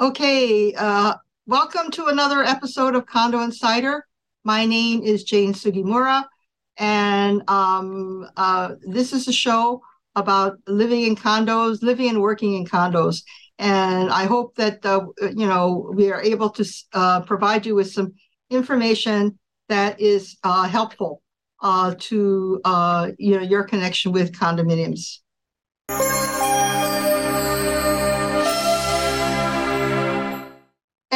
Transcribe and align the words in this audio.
Okay, 0.00 0.72
uh, 0.78 1.14
welcome 1.44 1.90
to 1.90 2.06
another 2.06 2.42
episode 2.42 2.94
of 2.94 3.04
Condo 3.04 3.42
Insider. 3.42 4.06
My 4.44 4.64
name 4.64 5.02
is 5.02 5.24
Jane 5.24 5.52
Sugimura, 5.52 6.24
and 6.78 7.42
um, 7.50 8.26
uh, 8.34 8.76
this 8.80 9.12
is 9.12 9.28
a 9.28 9.32
show 9.32 9.82
about 10.16 10.56
living 10.66 11.02
in 11.02 11.16
condos, 11.16 11.82
living 11.82 12.08
and 12.08 12.22
working 12.22 12.54
in 12.54 12.64
condos. 12.64 13.24
And 13.58 14.08
I 14.08 14.24
hope 14.24 14.54
that 14.54 14.86
uh, 14.86 15.04
you 15.20 15.46
know 15.46 15.92
we 15.94 16.10
are 16.10 16.22
able 16.22 16.48
to 16.48 16.64
uh, 16.94 17.20
provide 17.20 17.66
you 17.66 17.74
with 17.74 17.92
some 17.92 18.14
information 18.48 19.38
that 19.68 20.00
is 20.00 20.38
uh, 20.44 20.66
helpful 20.66 21.20
uh, 21.60 21.94
to 21.98 22.58
you 23.18 23.36
know 23.36 23.42
your 23.42 23.64
connection 23.64 24.12
with 24.12 24.32
condominiums. 24.32 25.18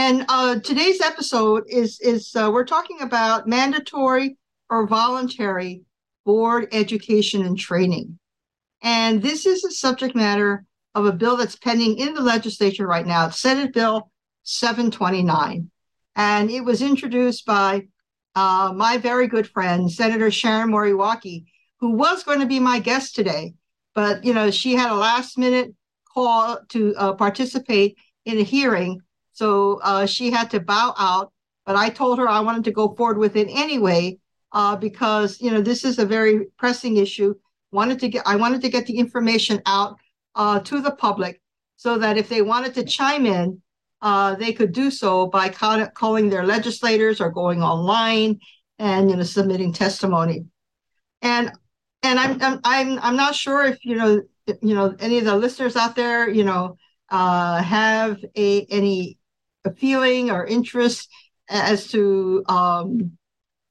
And 0.05 0.27
uh, 0.29 0.61
today's 0.61 1.01
episode 1.01 1.65
is 1.67 1.99
is 1.99 2.37
uh, 2.37 2.51
we're 2.53 2.67
talking 2.67 3.01
about 3.01 3.49
mandatory 3.49 4.37
or 4.69 4.87
voluntary 4.87 5.81
board 6.27 6.69
education 6.73 7.43
and 7.43 7.59
training. 7.59 8.19
And 8.83 9.23
this 9.23 9.47
is 9.47 9.65
a 9.65 9.71
subject 9.71 10.15
matter 10.15 10.67
of 10.95 11.07
a 11.07 11.13
bill 11.13 11.39
that's 11.39 11.57
pending 11.57 11.97
in 11.97 12.13
the 12.13 12.21
legislature 12.21 12.87
right 12.87 13.07
now. 13.07 13.29
It's 13.29 13.41
Senate 13.41 13.73
Bill 13.73 14.11
729. 14.43 15.71
And 16.17 16.51
it 16.51 16.61
was 16.61 16.83
introduced 16.83 17.47
by 17.47 17.89
uh, 18.35 18.75
my 18.77 18.99
very 18.99 19.27
good 19.27 19.49
friend, 19.49 19.91
Senator 19.91 20.31
Sharon 20.31 20.69
Moriwaki, 20.69 21.47
who 21.81 21.93
was 21.93 22.25
going 22.25 22.41
to 22.41 22.47
be 22.55 22.61
my 22.61 22.79
guest 22.79 23.15
today. 23.15 23.55
But, 23.95 24.23
you 24.23 24.35
know, 24.35 24.51
she 24.51 24.75
had 24.75 24.91
a 24.91 24.97
last 24.97 25.39
minute 25.39 25.75
call 26.13 26.59
to 26.73 26.95
uh, 26.99 27.15
participate 27.15 27.97
in 28.27 28.37
a 28.37 28.43
hearing 28.43 29.01
so 29.35 29.81
uh, 29.83 30.07
she 30.07 30.31
had 30.31 30.51
to 30.51 30.61
bow 30.61 30.95
out. 30.97 31.33
But 31.67 31.77
I 31.77 31.91
told 31.91 32.19
her 32.19 32.29
I 32.29 32.41
wanted 32.41 32.65
to 32.65 32.73
go 32.73 32.95
forward 32.95 33.19
with 33.19 33.37
it 33.37 33.49
anyway 33.51 34.19
uh, 34.53 34.77
because 34.77 35.41
you 35.41 35.51
know 35.51 35.61
this 35.61 35.85
is 35.85 35.99
a 35.99 36.07
very 36.07 36.47
pressing 36.57 36.97
issue. 36.97 37.35
Wanted 37.73 37.99
to 38.01 38.09
get 38.09 38.27
I 38.27 38.37
wanted 38.37 38.63
to 38.63 38.71
get 38.71 38.87
the 38.87 38.97
information 38.97 39.61
out 39.67 39.99
uh, 40.35 40.61
to 40.61 40.81
the 40.81 40.93
public 40.93 41.41
so 41.77 41.99
that 41.99 42.17
if 42.17 42.29
they 42.29 42.43
wanted 42.43 42.75
to 42.75 42.85
chime 42.85 43.27
in, 43.27 43.61
uh, 44.01 44.37
they 44.37 44.53
could 44.53 44.73
do 44.73 44.91
so 44.91 45.27
by 45.27 45.49
call- 45.49 45.89
calling 45.89 46.31
their 46.31 46.47
legislators 46.47 47.21
or 47.21 47.31
going 47.31 47.63
online 47.63 48.39
and 48.79 49.11
you 49.11 49.17
know 49.17 49.23
submitting 49.23 49.73
testimony. 49.73 50.47
And 51.23 51.51
and 52.03 52.21
I'm 52.21 52.41
I'm 52.41 52.61
I'm, 52.65 52.99
I'm 53.01 53.17
not 53.17 53.35
sure 53.35 53.65
if 53.65 53.85
you 53.85 53.97
know 53.97 54.23
you 54.63 54.75
know 54.75 54.95
any 55.01 55.19
of 55.19 55.25
the 55.25 55.37
listeners 55.37 55.77
out 55.77 55.97
there 55.97 56.29
you 56.29 56.45
know 56.45 56.77
uh, 57.11 57.63
have 57.63 58.19
a 58.37 58.67
any 58.67 59.19
feeling 59.73 60.31
or 60.31 60.47
interest 60.47 61.11
as 61.49 61.89
to 61.89 62.45
um, 62.49 63.13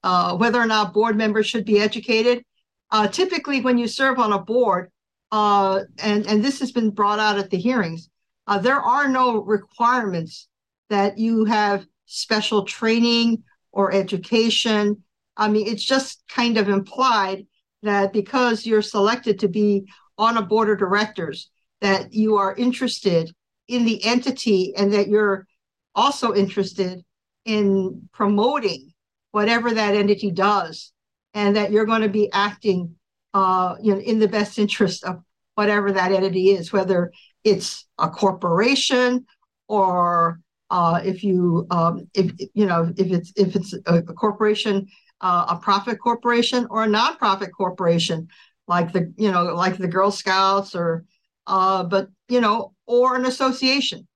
uh, 0.02 0.36
whether 0.36 0.60
or 0.60 0.66
not 0.66 0.94
board 0.94 1.16
members 1.16 1.46
should 1.46 1.64
be 1.64 1.80
educated. 1.80 2.44
Uh, 2.90 3.08
typically, 3.08 3.60
when 3.60 3.78
you 3.78 3.88
serve 3.88 4.18
on 4.18 4.32
a 4.32 4.38
board, 4.38 4.90
uh, 5.32 5.80
and 6.02 6.26
and 6.26 6.44
this 6.44 6.60
has 6.60 6.70
been 6.70 6.90
brought 6.90 7.18
out 7.18 7.38
at 7.38 7.50
the 7.50 7.58
hearings, 7.58 8.08
uh, 8.46 8.58
there 8.58 8.80
are 8.80 9.08
no 9.08 9.42
requirements 9.42 10.48
that 10.90 11.18
you 11.18 11.44
have 11.44 11.86
special 12.06 12.64
training 12.64 13.42
or 13.72 13.92
education. 13.92 15.02
I 15.36 15.48
mean, 15.48 15.66
it's 15.66 15.82
just 15.84 16.22
kind 16.28 16.58
of 16.58 16.68
implied 16.68 17.46
that 17.82 18.12
because 18.12 18.64
you're 18.66 18.82
selected 18.82 19.40
to 19.40 19.48
be 19.48 19.88
on 20.16 20.36
a 20.36 20.42
board 20.42 20.70
of 20.70 20.78
directors, 20.78 21.50
that 21.80 22.12
you 22.12 22.36
are 22.36 22.54
interested 22.54 23.34
in 23.66 23.84
the 23.84 24.04
entity 24.04 24.74
and 24.76 24.92
that 24.92 25.08
you're 25.08 25.46
also 25.94 26.34
interested 26.34 27.04
in 27.44 28.08
promoting 28.12 28.92
whatever 29.32 29.72
that 29.72 29.94
entity 29.94 30.30
does 30.30 30.92
and 31.34 31.56
that 31.56 31.72
you're 31.72 31.86
going 31.86 32.02
to 32.02 32.08
be 32.08 32.30
acting 32.32 32.94
uh, 33.34 33.74
you 33.82 33.92
know, 33.92 34.00
in 34.00 34.20
the 34.20 34.28
best 34.28 34.58
interest 34.58 35.04
of 35.04 35.20
whatever 35.56 35.92
that 35.92 36.12
entity 36.12 36.50
is, 36.50 36.72
whether 36.72 37.12
it's 37.42 37.86
a 37.98 38.08
corporation 38.08 39.26
or 39.68 40.40
uh, 40.70 41.00
if 41.04 41.22
you 41.22 41.66
um, 41.70 42.08
if 42.14 42.32
you 42.54 42.66
know 42.66 42.92
if 42.96 43.12
it's 43.12 43.32
if 43.36 43.54
it's 43.54 43.74
a, 43.86 44.02
corporation, 44.02 44.86
uh, 45.20 45.46
a 45.48 45.56
profit 45.56 45.98
corporation 46.00 46.66
or 46.70 46.84
a 46.84 46.88
nonprofit 46.88 47.50
corporation, 47.56 48.28
like 48.66 48.92
the 48.92 49.12
you 49.16 49.30
know 49.30 49.44
like 49.54 49.76
the 49.76 49.88
Girl 49.88 50.10
Scouts 50.10 50.74
or 50.74 51.04
uh, 51.46 51.84
but 51.84 52.08
you 52.28 52.40
know 52.40 52.72
or 52.86 53.14
an 53.16 53.26
association 53.26 54.06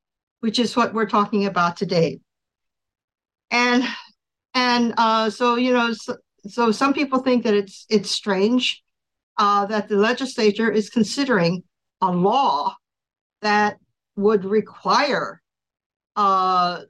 which 0.40 0.58
is 0.58 0.76
what 0.76 0.94
we're 0.94 1.08
talking 1.08 1.46
about 1.46 1.76
today. 1.76 2.20
And 3.50 3.84
and 4.54 4.94
uh, 4.96 5.30
so 5.30 5.56
you 5.56 5.72
know, 5.72 5.92
so, 5.92 6.16
so, 6.46 6.72
some 6.72 6.92
people 6.92 7.20
think 7.20 7.44
that 7.44 7.54
it's 7.54 7.86
it's 7.88 8.10
strange 8.10 8.82
uh, 9.38 9.66
that 9.66 9.88
the 9.88 9.96
legislature 9.96 10.70
is 10.70 10.90
considering 10.90 11.62
a 12.00 12.10
law 12.10 12.76
that 13.42 13.78
would 14.16 14.44
require 14.44 15.40
uh, 16.16 16.82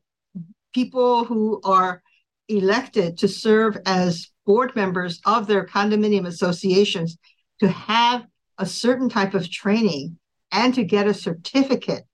people 0.75 1.25
who 1.25 1.61
are 1.65 2.03
elected 2.49 3.19
to 3.19 3.29
serve 3.29 3.77
as 3.85 4.31
board 4.47 4.75
members 4.75 5.21
of 5.27 5.47
their 5.47 5.67
condominium 5.67 6.27
associations 6.27 7.19
to 7.61 7.69
have 7.69 8.25
a 8.57 8.65
certain 8.65 9.09
type 9.09 9.35
of 9.35 9.51
training 9.51 10.19
and 10.53 10.75
to 10.75 10.85
get 10.85 11.07
a 11.07 11.13
certificate 11.13 12.05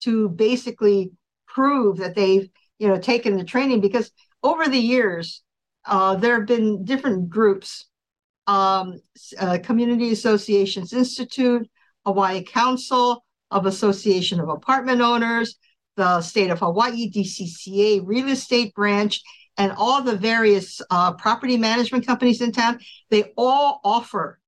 to 0.00 0.28
basically 0.28 1.12
prove 1.46 1.98
that 1.98 2.14
they've 2.14 2.48
you 2.78 2.88
know 2.88 2.98
taken 2.98 3.36
the 3.36 3.44
training 3.44 3.80
because 3.80 4.10
over 4.42 4.68
the 4.68 4.78
years 4.78 5.42
uh, 5.86 6.14
there 6.16 6.38
have 6.38 6.46
been 6.46 6.84
different 6.84 7.28
groups 7.28 7.86
um, 8.46 9.00
uh, 9.38 9.58
community 9.62 10.12
associations 10.12 10.92
institute 10.92 11.68
hawaii 12.06 12.42
council 12.42 13.24
of 13.50 13.66
association 13.66 14.40
of 14.40 14.48
apartment 14.48 15.00
owners 15.00 15.56
the 15.96 16.20
state 16.20 16.50
of 16.50 16.58
hawaii 16.60 17.10
dcca 17.10 18.00
real 18.04 18.28
estate 18.28 18.72
branch 18.74 19.20
and 19.60 19.72
all 19.72 20.02
the 20.02 20.16
various 20.16 20.80
uh, 20.90 21.12
property 21.12 21.58
management 21.58 22.06
companies 22.06 22.40
in 22.40 22.50
town. 22.50 22.80
They 23.10 23.32
all 23.36 23.80
offer 23.84 24.40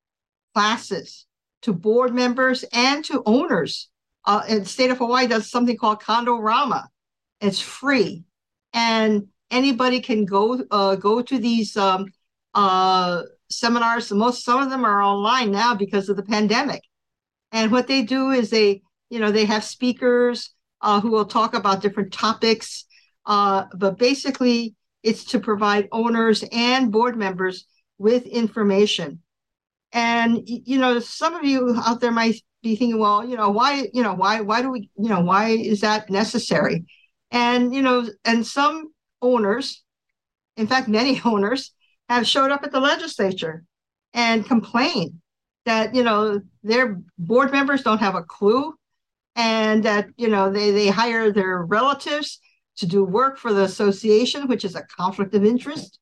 classes 0.55 1.27
to 1.63 1.75
board 1.75 2.15
members 2.15 2.65
and 2.73 3.05
to 3.05 3.23
owners 3.27 3.91
uh, 4.25 4.43
and 4.49 4.63
the 4.63 4.69
state 4.69 4.91
of 4.91 4.99
Hawaii 4.99 5.27
does 5.27 5.51
something 5.51 5.77
called 5.77 6.01
Condorama. 6.01 6.87
It's 7.41 7.61
free, 7.61 8.25
and 8.73 9.29
anybody 9.51 10.01
can 10.01 10.25
go 10.25 10.65
uh, 10.71 10.97
go 10.97 11.23
to 11.23 11.39
these 11.39 11.77
um, 11.77 12.07
uh, 12.55 13.23
seminars. 13.51 14.11
Most 14.13 14.45
some 14.45 14.63
of 14.63 14.71
them 14.71 14.85
are 14.85 15.03
online 15.03 15.51
now 15.51 15.75
because 15.75 16.09
of 16.09 16.17
the 16.17 16.23
pandemic. 16.23 16.83
And 17.53 17.71
what 17.71 17.87
they 17.87 18.03
do 18.03 18.31
is 18.31 18.51
they, 18.51 18.83
you 19.11 19.21
know, 19.21 19.31
they 19.31 19.45
have 19.45 19.65
speakers 19.65 20.51
uh, 20.81 21.01
who 21.01 21.11
will 21.11 21.27
talk 21.27 21.55
about 21.55 21.83
different 21.83 22.13
topics. 22.13 22.87
Uh, 23.27 23.65
but 23.75 23.99
basically, 23.99 24.75
it's 25.03 25.25
to 25.25 25.39
provide 25.39 25.89
owners 25.93 26.45
and 26.51 26.91
board 26.91 27.17
members 27.17 27.67
with 27.99 28.25
information. 28.27 29.21
And 29.93 30.41
you 30.47 30.79
know, 30.79 30.99
some 31.01 31.35
of 31.35 31.45
you 31.45 31.77
out 31.85 32.01
there 32.01 32.11
might 32.11 32.37
be 32.63 32.77
thinking, 32.77 32.99
well, 32.99 33.25
you 33.29 33.37
know, 33.37 33.51
why, 33.51 33.89
you 33.93 34.03
know, 34.03 34.15
why, 34.15 34.41
why 34.41 34.63
do 34.63 34.71
we, 34.71 34.89
you 34.97 35.09
know, 35.09 35.21
why 35.21 35.49
is 35.49 35.81
that 35.81 36.11
necessary? 36.11 36.85
And, 37.31 37.75
you 37.75 37.83
know, 37.83 38.09
and 38.25 38.47
some 38.47 38.93
owners, 39.21 39.83
in 40.57 40.67
fact, 40.67 40.89
many 40.89 41.21
owners 41.25 41.73
have 42.09 42.27
showed 42.27 42.51
up 42.51 42.63
at 42.65 42.73
the 42.73 42.81
legislature 42.81 43.65
and 44.15 44.47
complained 44.47 45.21
that, 45.65 45.95
you 45.95 46.03
know, 46.03 46.41
their 46.63 47.01
board 47.19 47.53
members 47.53 47.83
don't 47.83 48.01
have 48.01 48.15
a 48.15 48.23
clue 48.23 48.75
and 49.35 49.85
that, 49.85 50.09
you 50.17 50.29
know, 50.29 50.51
they, 50.51 50.71
they 50.71 50.89
hire 50.89 51.33
their 51.33 51.63
relatives 51.65 52.41
to 52.77 52.87
do 52.87 53.05
work 53.05 53.39
for 53.39 53.53
the 53.53 53.63
association, 53.63 54.47
which 54.47 54.65
is 54.65 54.75
a 54.75 54.87
conflict 54.97 55.35
of 55.35 55.45
interest 55.45 55.99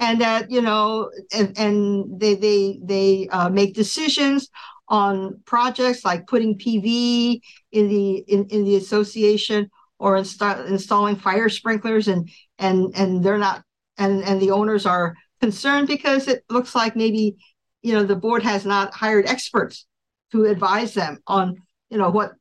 and 0.00 0.20
that 0.22 0.50
you 0.50 0.62
know 0.62 1.10
and, 1.32 1.56
and 1.56 2.18
they 2.18 2.34
they 2.34 2.80
they 2.82 3.28
uh, 3.28 3.48
make 3.48 3.74
decisions 3.74 4.48
on 4.90 5.40
projects 5.46 6.04
like 6.04 6.26
putting 6.26 6.58
PV 6.58 7.40
in 7.72 7.88
the 7.88 8.16
in, 8.28 8.46
in 8.46 8.64
the 8.64 8.76
association 8.76 9.70
or 9.98 10.16
insta- 10.16 10.66
installing 10.66 11.16
fire 11.16 11.48
sprinklers 11.48 12.08
and 12.08 12.28
and 12.58 12.92
and 12.96 13.24
they're 13.24 13.38
not 13.38 13.62
and 13.96 14.22
and 14.24 14.42
the 14.42 14.50
owners 14.50 14.84
are 14.84 15.14
concerned 15.40 15.86
because 15.86 16.26
it 16.28 16.44
looks 16.50 16.74
like 16.74 16.96
maybe 16.96 17.36
you 17.82 17.94
know 17.94 18.04
the 18.04 18.16
board 18.16 18.42
has 18.42 18.66
not 18.66 18.92
hired 18.92 19.26
experts 19.26 19.86
to 20.32 20.44
advise 20.46 20.92
them 20.92 21.18
on 21.26 21.56
you 21.88 21.96
know 21.96 22.10
what 22.10 22.32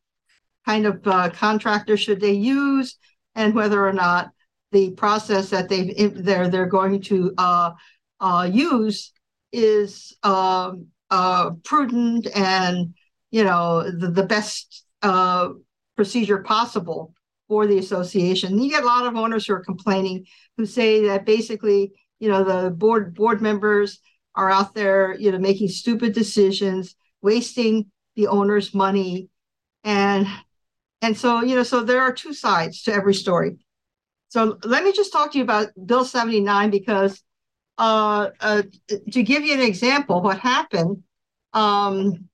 kind 0.66 0.86
of 0.86 1.08
uh, 1.08 1.30
contractor 1.30 1.96
should 1.96 2.20
they 2.20 2.34
use 2.34 2.98
and 3.36 3.54
whether 3.54 3.88
or 3.88 3.94
not 3.94 4.32
the 4.72 4.92
process 4.92 5.50
that 5.50 5.70
they 5.70 5.94
they're 6.16 6.50
they're 6.50 6.66
going 6.66 7.02
to 7.02 7.34
uh, 7.38 7.72
uh, 8.20 8.50
use 8.52 9.12
is 9.52 10.16
um, 10.24 10.88
uh, 11.12 11.52
prudent 11.64 12.28
and 12.36 12.94
you 13.32 13.44
know 13.44 13.84
the, 13.84 14.12
the 14.12 14.26
best 14.26 14.86
uh, 15.02 15.50
procedure 15.96 16.40
possible 16.40 17.14
for 17.50 17.66
the 17.66 17.80
association. 17.80 18.54
And 18.54 18.64
you 18.64 18.70
get 18.70 18.84
a 18.84 18.88
lot 18.88 19.06
of 19.06 19.16
owners 19.16 19.48
who 19.48 19.54
are 19.54 19.64
complaining 19.64 20.26
who 20.56 20.66
say 20.66 21.08
that 21.08 21.26
basically, 21.26 21.92
you 22.20 22.30
know, 22.30 22.44
the 22.44 22.70
board 22.70 23.16
board 23.16 23.42
members 23.42 24.00
are 24.36 24.50
out 24.50 24.76
there, 24.76 25.16
you 25.20 25.32
know, 25.32 25.40
making 25.40 25.68
stupid 25.68 26.14
decisions, 26.14 26.96
wasting 27.22 27.88
the 28.16 28.28
owner's 28.28 28.74
money. 28.74 29.30
And 29.84 30.28
and 31.02 31.18
so, 31.18 31.42
you 31.42 31.56
know, 31.56 31.64
so 31.64 31.84
there 31.84 32.02
are 32.02 32.14
two 32.14 32.34
sides 32.34 32.84
to 32.84 32.94
every 32.94 33.14
story. 33.14 33.58
So 34.30 34.60
let 34.64 34.84
me 34.84 34.92
just 34.92 35.12
talk 35.12 35.32
to 35.32 35.38
you 35.38 35.44
about 35.44 35.70
Bill 35.86 36.06
79 36.06 36.70
because 36.70 37.22
uh, 37.80 38.32
uh, 38.42 38.64
to 39.12 39.24
give 39.24 39.44
you 39.44 39.54
an 39.54 39.62
example, 39.62 40.22
what 40.22 40.38
happened, 40.38 41.02
um, 41.54 42.28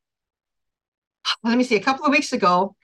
let 1.43 1.57
me 1.57 1.63
see, 1.63 1.75
a 1.75 1.83
couple 1.83 2.03
of 2.03 2.11
weeks 2.11 2.33
ago, 2.33 2.75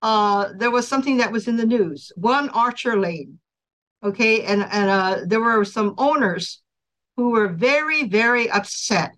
uh, 0.00 0.48
there 0.56 0.70
was 0.70 0.88
something 0.88 1.18
that 1.18 1.30
was 1.30 1.48
in 1.48 1.56
the 1.56 1.66
news. 1.66 2.10
One 2.16 2.48
Archer 2.48 2.98
Lane, 2.98 3.38
okay, 4.02 4.42
and 4.44 4.62
and 4.62 4.90
uh, 4.90 5.18
there 5.26 5.40
were 5.40 5.64
some 5.64 5.94
owners 5.98 6.62
who 7.16 7.30
were 7.30 7.48
very 7.48 8.08
very 8.08 8.48
upset 8.50 9.12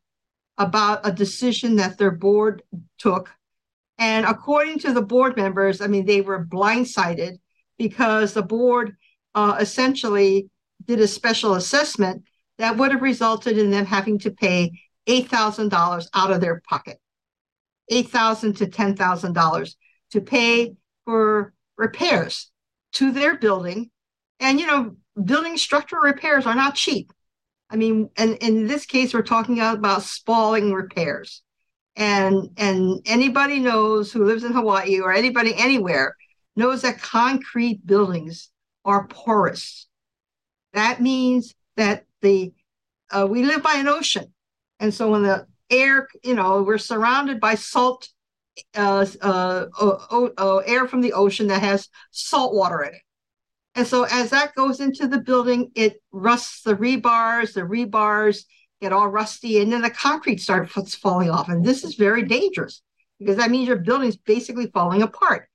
about 0.59 1.07
a 1.07 1.13
decision 1.13 1.77
that 1.77 1.97
their 1.97 2.11
board 2.11 2.63
took, 2.99 3.31
and 3.99 4.27
according 4.27 4.81
to 4.81 4.93
the 4.93 5.03
board 5.03 5.37
members, 5.37 5.81
I 5.81 5.87
mean 5.87 6.07
they 6.07 6.23
were 6.23 6.45
blindsided 6.45 7.39
because 7.79 8.35
the 8.35 8.43
board 8.43 8.97
uh, 9.35 9.57
essentially 9.61 10.51
did 10.87 11.01
a 11.01 11.07
special 11.07 11.55
assessment 11.55 12.25
that 12.61 12.77
would 12.77 12.93
have 12.93 13.03
resulted 13.03 13.57
in 13.59 13.71
them 13.71 13.87
having 13.87 14.19
to 14.21 14.31
pay 14.31 14.79
$8,000 15.09 16.09
out 16.15 16.31
of 16.31 16.41
their 16.41 16.61
pocket, 16.69 16.99
$8,000 17.91 18.59
to 18.59 18.67
$10,000 18.67 19.75
to 20.13 20.21
pay 20.21 20.75
for 21.05 21.55
repairs 21.79 22.51
to 22.93 23.13
their 23.13 23.37
building. 23.37 23.91
And, 24.41 24.61
you 24.61 24.67
know, 24.67 24.97
building 25.23 25.57
structural 25.57 26.03
repairs 26.03 26.47
are 26.47 26.55
not 26.55 26.75
cheap. 26.75 27.13
I 27.71 27.77
mean, 27.77 28.11
and 28.17 28.37
in 28.37 28.67
this 28.67 28.85
case, 28.85 29.15
we're 29.15 29.23
talking 29.23 29.61
about 29.61 30.03
spalling 30.03 30.73
repairs. 30.73 31.43
And 31.97 32.51
and 32.57 33.01
anybody 33.07 33.59
knows 33.59 34.13
who 34.13 34.25
lives 34.25 34.45
in 34.45 34.53
Hawaii 34.53 35.01
or 35.01 35.13
anybody 35.13 35.55
anywhere 35.57 36.17
knows 36.57 36.83
that 36.83 37.01
concrete 37.01 37.87
buildings 37.87 38.51
are 38.85 39.07
porous. 39.07 39.87
That 40.73 41.01
means 41.01 41.55
that 41.77 42.05
the 42.23 42.53
uh, 43.11 43.27
we 43.29 43.43
live 43.45 43.63
by 43.63 43.75
an 43.75 43.89
ocean, 43.89 44.33
and 44.79 44.93
so 44.95 45.11
when 45.11 45.23
the 45.23 45.47
air, 45.71 46.09
you 46.23 46.35
know, 46.35 46.63
we're 46.63 46.79
surrounded 46.79 47.41
by 47.41 47.55
salt, 47.55 48.09
uh, 48.75 49.07
uh, 49.23 49.67
uh, 49.79 50.57
air 50.59 50.87
from 50.87 51.01
the 51.01 51.13
ocean 51.13 51.47
that 51.49 51.63
has 51.63 51.89
salt 52.11 52.55
water 52.55 52.83
in 52.83 52.95
it. 52.95 53.03
And 53.75 53.87
so 53.87 54.05
as 54.05 54.31
that 54.31 54.55
goes 54.55 54.81
into 54.81 55.07
the 55.07 55.21
building, 55.21 55.71
it 55.77 56.03
rusts 56.11 56.63
the 56.63 56.75
rebars, 56.75 57.55
the 57.55 57.63
rebars 57.63 58.45
get 58.81 58.93
all 58.93 59.09
rusty, 59.09 59.61
and 59.61 59.73
then 59.73 59.83
the 59.83 59.91
concrete 59.91 60.41
starts 60.41 60.95
falling 60.95 61.31
off. 61.31 61.49
And 61.49 61.65
this 61.65 61.85
is 61.85 61.95
very 61.95 62.25
dangerous 62.25 62.83
because 63.19 63.37
that 63.37 63.51
means 63.51 63.69
your 63.69 63.77
building's 63.77 64.17
basically 64.17 64.67
falling 64.67 65.03
apart. 65.03 65.49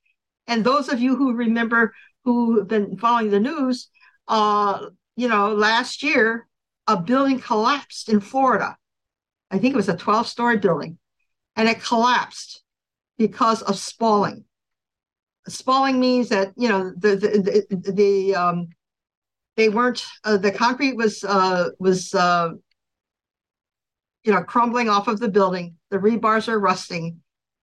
And 0.47 0.63
those 0.63 0.89
of 0.89 0.99
you 0.99 1.15
who 1.15 1.33
remember 1.33 1.93
who 2.23 2.59
have 2.59 2.67
been 2.67 2.97
following 2.97 3.31
the 3.31 3.39
news, 3.39 3.89
uh, 4.27 4.87
you 5.15 5.27
know, 5.27 5.53
last 5.53 6.03
year 6.03 6.47
a 6.87 6.97
building 6.97 7.39
collapsed 7.39 8.09
in 8.09 8.19
Florida. 8.19 8.77
I 9.51 9.57
think 9.57 9.73
it 9.73 9.77
was 9.77 9.89
a 9.89 9.97
12 9.97 10.27
story 10.27 10.57
building, 10.57 10.97
and 11.55 11.67
it 11.67 11.81
collapsed 11.81 12.63
because 13.17 13.61
of 13.61 13.77
spalling. 13.77 14.45
Spalling 15.47 15.99
means 15.99 16.29
that 16.29 16.51
you 16.57 16.69
know 16.69 16.91
the 16.97 17.15
the 17.15 17.65
the, 17.69 17.91
the 17.91 18.35
um, 18.35 18.67
they 19.55 19.69
weren't 19.69 20.05
uh, 20.23 20.37
the 20.37 20.51
concrete 20.51 20.95
was 20.95 21.23
uh, 21.23 21.69
was 21.79 22.13
uh, 22.13 22.49
you 24.23 24.33
know 24.33 24.43
crumbling 24.43 24.89
off 24.89 25.07
of 25.07 25.19
the 25.19 25.29
building. 25.29 25.75
The 25.91 25.99
rebars 25.99 26.47
are 26.47 26.59
rusting, 26.59 27.21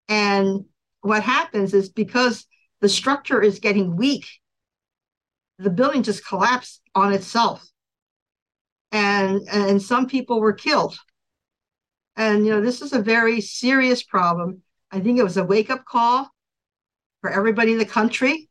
and 0.09 0.65
what 1.01 1.23
happens 1.25 1.75
is 1.75 1.89
because 1.89 2.47
the 2.81 2.89
structure 2.89 3.43
is 3.43 3.59
getting 3.59 3.97
weak 3.97 4.27
the 5.63 5.71
building 5.71 6.03
just 6.03 6.27
collapsed 6.27 6.81
on 6.95 7.13
itself. 7.13 7.67
And 8.91 9.41
and 9.51 9.81
some 9.81 10.07
people 10.07 10.41
were 10.41 10.53
killed. 10.53 10.99
And 12.17 12.45
you 12.45 12.53
know 12.53 12.61
this 12.61 12.83
is 12.83 12.93
a 12.93 13.01
very 13.01 13.41
serious 13.41 14.03
problem. 14.03 14.63
I 14.91 15.01
think 15.01 15.19
it 15.19 15.25
was 15.25 15.39
a 15.39 15.45
wake-up 15.45 15.85
call 15.85 16.31
for 17.23 17.31
everybody 17.31 17.73
in 17.73 17.79
the 17.79 17.87
country 17.87 18.51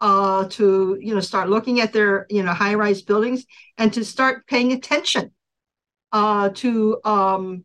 uh, 0.00 0.46
to 0.50 0.96
you 1.00 1.14
know 1.14 1.20
start 1.20 1.48
looking 1.48 1.80
at 1.80 1.92
their 1.92 2.26
you 2.30 2.42
know 2.42 2.52
high-rise 2.52 3.02
buildings 3.02 3.44
and 3.78 3.92
to 3.94 4.04
start 4.04 4.46
paying 4.46 4.72
attention 4.72 5.32
uh, 6.12 6.50
to 6.50 7.00
um, 7.04 7.64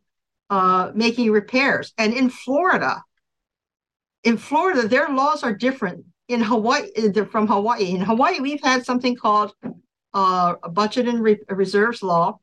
uh, 0.49 0.91
making 0.95 1.31
repairs. 1.31 1.93
And 1.97 2.13
in 2.13 2.29
florida 2.29 3.03
in 4.23 4.37
florida 4.37 4.87
their 4.87 5.09
laws 5.09 5.43
are 5.43 5.53
different 5.53 6.05
in 6.27 6.41
Hawaii, 6.41 6.89
uh, 6.97 7.25
from 7.25 7.47
Hawaii. 7.47 7.91
In 7.91 8.01
Hawaii, 8.01 8.39
we've 8.39 8.63
had 8.63 8.85
something 8.85 9.15
called 9.15 9.53
uh, 10.13 10.55
a 10.63 10.69
budget 10.69 11.07
and 11.07 11.21
re- 11.21 11.39
reserves 11.49 12.03
law. 12.03 12.39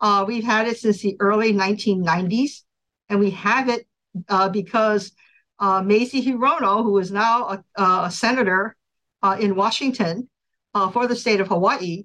Uh, 0.00 0.24
we've 0.26 0.44
had 0.44 0.66
it 0.66 0.78
since 0.78 1.00
the 1.00 1.16
early 1.20 1.52
1990s, 1.52 2.62
and 3.08 3.20
we 3.20 3.30
have 3.30 3.68
it 3.68 3.86
uh, 4.28 4.48
because 4.48 5.12
uh, 5.58 5.82
Mazie 5.82 6.24
Hirono, 6.24 6.82
who 6.82 6.96
is 6.98 7.10
now 7.10 7.62
a, 7.76 7.82
a 7.82 8.10
senator 8.10 8.76
uh, 9.22 9.36
in 9.38 9.54
Washington 9.54 10.28
for 10.92 11.06
the 11.06 11.16
state 11.16 11.40
of 11.40 11.48
Hawaii, 11.48 12.04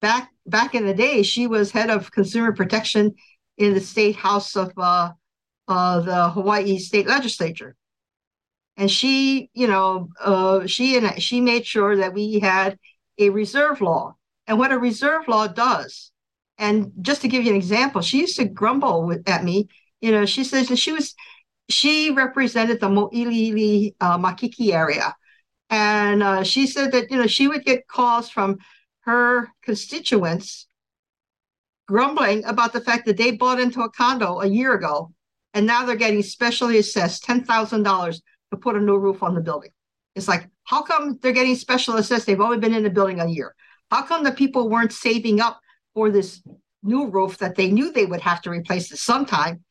back 0.00 0.30
back 0.46 0.74
in 0.74 0.86
the 0.86 0.94
day, 0.94 1.22
she 1.22 1.46
was 1.46 1.70
head 1.70 1.90
of 1.90 2.10
consumer 2.10 2.52
protection 2.52 3.14
in 3.58 3.74
the 3.74 3.80
state 3.80 4.16
house 4.16 4.56
of 4.56 4.74
the 4.74 6.30
Hawaii 6.32 6.78
state 6.78 7.06
legislature 7.06 7.76
and 8.76 8.90
she 8.90 9.50
you 9.54 9.66
know 9.66 10.08
uh, 10.20 10.66
she 10.66 10.96
and 10.96 11.22
she 11.22 11.40
made 11.40 11.66
sure 11.66 11.96
that 11.96 12.14
we 12.14 12.38
had 12.40 12.78
a 13.18 13.30
reserve 13.30 13.80
law 13.80 14.14
and 14.46 14.58
what 14.58 14.72
a 14.72 14.78
reserve 14.78 15.28
law 15.28 15.46
does. 15.46 16.10
And 16.58 16.92
just 17.00 17.22
to 17.22 17.28
give 17.28 17.44
you 17.44 17.50
an 17.50 17.56
example 17.56 18.00
she 18.00 18.20
used 18.20 18.36
to 18.36 18.44
grumble 18.44 19.06
with, 19.06 19.28
at 19.28 19.44
me 19.44 19.68
you 20.00 20.12
know 20.12 20.26
she 20.26 20.44
says 20.44 20.68
that 20.68 20.76
she 20.76 20.92
was 20.92 21.14
she 21.68 22.10
represented 22.10 22.80
the 22.80 22.88
mo'iliili 22.88 23.94
uh, 24.00 24.18
makiki 24.18 24.72
area. 24.72 25.14
And 25.70 26.22
uh, 26.22 26.42
she 26.44 26.66
said 26.66 26.92
that 26.92 27.10
you 27.10 27.16
know 27.16 27.26
she 27.26 27.48
would 27.48 27.64
get 27.64 27.88
calls 27.88 28.28
from 28.28 28.58
her 29.00 29.48
constituents 29.62 30.66
grumbling 31.86 32.44
about 32.44 32.72
the 32.72 32.80
fact 32.80 33.06
that 33.06 33.16
they 33.16 33.32
bought 33.32 33.60
into 33.60 33.82
a 33.82 33.90
condo 33.90 34.40
a 34.40 34.46
year 34.46 34.72
ago 34.74 35.12
and 35.52 35.66
now 35.66 35.84
they're 35.84 35.96
getting 35.96 36.22
specially 36.22 36.78
assessed 36.78 37.24
$10,000 37.26 38.20
to 38.54 38.60
put 38.60 38.76
a 38.76 38.80
new 38.80 38.96
roof 38.96 39.22
on 39.22 39.34
the 39.34 39.40
building. 39.40 39.70
It's 40.14 40.28
like, 40.28 40.48
how 40.64 40.82
come 40.82 41.18
they're 41.20 41.32
getting 41.32 41.56
special 41.56 41.96
assessed? 41.96 42.26
They've 42.26 42.40
only 42.40 42.58
been 42.58 42.74
in 42.74 42.84
the 42.84 42.90
building 42.90 43.20
a 43.20 43.28
year. 43.28 43.54
How 43.90 44.02
come 44.02 44.24
the 44.24 44.32
people 44.32 44.70
weren't 44.70 44.92
saving 44.92 45.40
up 45.40 45.60
for 45.92 46.10
this 46.10 46.42
new 46.82 47.08
roof 47.08 47.38
that 47.38 47.56
they 47.56 47.70
knew 47.70 47.92
they 47.92 48.06
would 48.06 48.20
have 48.20 48.40
to 48.42 48.50
replace 48.50 48.90
it 48.92 48.98
sometime? 48.98 49.64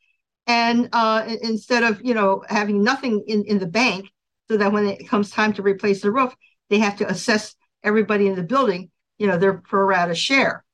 And 0.46 0.90
uh, 0.92 1.26
instead 1.42 1.84
of 1.84 2.02
you 2.04 2.14
know 2.14 2.44
having 2.50 2.84
nothing 2.84 3.24
in, 3.28 3.46
in 3.46 3.60
the 3.60 3.68
bank, 3.68 4.10
so 4.50 4.58
that 4.58 4.72
when 4.72 4.86
it 4.86 5.08
comes 5.08 5.32
time 5.32 5.54
to 5.54 5.62
replace 5.62 6.02
the 6.02 6.12
roof, 6.12 6.36
they 6.70 6.80
have 6.80 6.98
to 6.98 7.10
assess 7.10 7.56
everybody 7.82 8.28
in 8.28 8.36
the 8.36 8.44
building, 8.44 8.92
you 9.18 9.28
know, 9.28 9.38
their 9.38 9.54
pro 9.54 9.84
rata 9.84 10.14
share. 10.14 10.66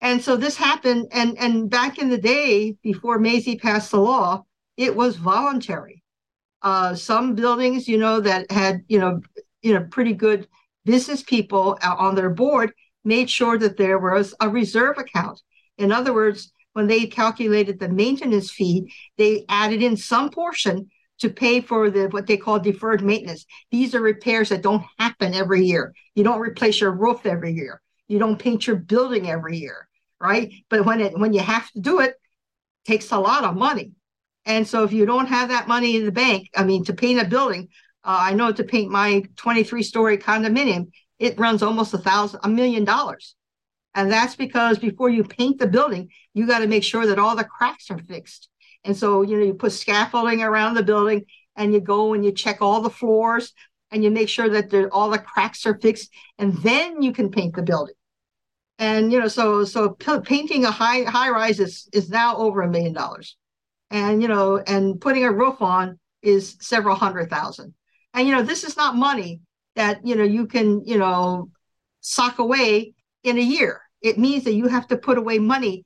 And 0.00 0.22
so 0.22 0.36
this 0.36 0.56
happened, 0.56 1.08
and 1.12 1.38
and 1.38 1.70
back 1.70 1.98
in 1.98 2.10
the 2.10 2.18
day 2.18 2.76
before 2.82 3.18
Mazie 3.18 3.58
passed 3.58 3.90
the 3.90 4.00
law, 4.00 4.44
it 4.76 4.94
was 4.94 5.16
voluntary 5.16 6.02
uh, 6.62 6.94
some 6.94 7.34
buildings, 7.34 7.88
you 7.88 7.98
know, 7.98 8.20
that 8.20 8.50
had, 8.50 8.82
you 8.88 8.98
know, 8.98 9.20
you 9.62 9.74
know, 9.74 9.86
pretty 9.90 10.12
good 10.12 10.48
business 10.84 11.22
people 11.22 11.78
on 11.82 12.14
their 12.14 12.30
board 12.30 12.72
made 13.04 13.28
sure 13.30 13.58
that 13.58 13.76
there 13.76 13.98
was 13.98 14.34
a 14.40 14.48
reserve 14.48 14.98
account. 14.98 15.40
In 15.76 15.92
other 15.92 16.12
words, 16.12 16.52
when 16.72 16.86
they 16.86 17.06
calculated 17.06 17.78
the 17.78 17.88
maintenance 17.88 18.50
fee, 18.50 18.92
they 19.16 19.44
added 19.48 19.82
in 19.82 19.96
some 19.96 20.30
portion 20.30 20.90
to 21.18 21.28
pay 21.28 21.60
for 21.60 21.90
the 21.90 22.08
what 22.08 22.26
they 22.26 22.36
call 22.36 22.58
deferred 22.60 23.02
maintenance. 23.02 23.44
These 23.70 23.94
are 23.94 24.00
repairs 24.00 24.50
that 24.50 24.62
don't 24.62 24.84
happen 24.98 25.34
every 25.34 25.64
year. 25.64 25.92
You 26.14 26.24
don't 26.24 26.40
replace 26.40 26.80
your 26.80 26.92
roof 26.92 27.26
every 27.26 27.52
year. 27.52 27.80
You 28.06 28.18
don't 28.18 28.38
paint 28.38 28.66
your 28.66 28.76
building 28.76 29.28
every 29.28 29.58
year, 29.58 29.88
right? 30.20 30.52
But 30.70 30.84
when 30.84 31.00
it 31.00 31.18
when 31.18 31.32
you 31.32 31.40
have 31.40 31.70
to 31.72 31.80
do 31.80 32.00
it, 32.00 32.10
it 32.10 32.16
takes 32.86 33.10
a 33.10 33.18
lot 33.18 33.44
of 33.44 33.56
money. 33.56 33.92
And 34.48 34.66
so 34.66 34.82
if 34.82 34.92
you 34.92 35.06
don't 35.06 35.26
have 35.26 35.50
that 35.50 35.68
money 35.68 35.94
in 35.94 36.04
the 36.04 36.10
bank, 36.10 36.48
I 36.56 36.64
mean, 36.64 36.84
to 36.86 36.94
paint 36.94 37.20
a 37.20 37.24
building, 37.26 37.68
uh, 38.02 38.18
I 38.22 38.32
know 38.32 38.50
to 38.50 38.64
paint 38.64 38.90
my 38.90 39.22
23 39.36 39.82
story 39.82 40.18
condominium, 40.18 40.90
it 41.18 41.38
runs 41.38 41.62
almost 41.62 41.94
a 41.94 41.98
thousand, 41.98 42.40
a 42.42 42.48
million 42.48 42.84
dollars. 42.84 43.36
And 43.94 44.10
that's 44.10 44.36
because 44.36 44.78
before 44.78 45.10
you 45.10 45.22
paint 45.22 45.58
the 45.58 45.66
building, 45.66 46.08
you 46.32 46.46
got 46.46 46.60
to 46.60 46.66
make 46.66 46.82
sure 46.82 47.06
that 47.06 47.18
all 47.18 47.36
the 47.36 47.44
cracks 47.44 47.90
are 47.90 47.98
fixed. 47.98 48.48
And 48.84 48.96
so, 48.96 49.22
you 49.22 49.36
know, 49.36 49.44
you 49.44 49.54
put 49.54 49.72
scaffolding 49.72 50.42
around 50.42 50.74
the 50.74 50.82
building 50.82 51.26
and 51.54 51.74
you 51.74 51.80
go 51.80 52.14
and 52.14 52.24
you 52.24 52.32
check 52.32 52.62
all 52.62 52.80
the 52.80 52.90
floors 52.90 53.52
and 53.90 54.02
you 54.02 54.10
make 54.10 54.28
sure 54.28 54.48
that 54.48 54.88
all 54.92 55.10
the 55.10 55.18
cracks 55.18 55.66
are 55.66 55.78
fixed, 55.78 56.10
and 56.38 56.52
then 56.58 57.00
you 57.02 57.10
can 57.10 57.30
paint 57.30 57.56
the 57.56 57.62
building. 57.62 57.94
And 58.78 59.10
you 59.10 59.18
know, 59.18 59.28
so 59.28 59.64
so 59.64 59.90
p- 59.90 60.20
painting 60.20 60.66
a 60.66 60.70
high 60.70 61.04
high 61.04 61.30
rise 61.30 61.58
is 61.58 61.88
is 61.94 62.10
now 62.10 62.36
over 62.36 62.60
a 62.60 62.70
million 62.70 62.92
dollars, 62.92 63.37
and 63.90 64.22
you 64.22 64.28
know, 64.28 64.58
and 64.58 65.00
putting 65.00 65.24
a 65.24 65.32
roof 65.32 65.60
on 65.62 65.98
is 66.22 66.56
several 66.60 66.96
hundred 66.96 67.30
thousand. 67.30 67.74
And 68.14 68.26
you 68.26 68.34
know, 68.34 68.42
this 68.42 68.64
is 68.64 68.76
not 68.76 68.96
money 68.96 69.40
that 69.76 70.06
you 70.06 70.14
know 70.16 70.24
you 70.24 70.46
can 70.46 70.84
you 70.84 70.98
know 70.98 71.50
sock 72.00 72.38
away 72.38 72.94
in 73.22 73.38
a 73.38 73.42
year. 73.42 73.82
It 74.00 74.18
means 74.18 74.44
that 74.44 74.54
you 74.54 74.68
have 74.68 74.86
to 74.88 74.96
put 74.96 75.18
away 75.18 75.38
money 75.38 75.84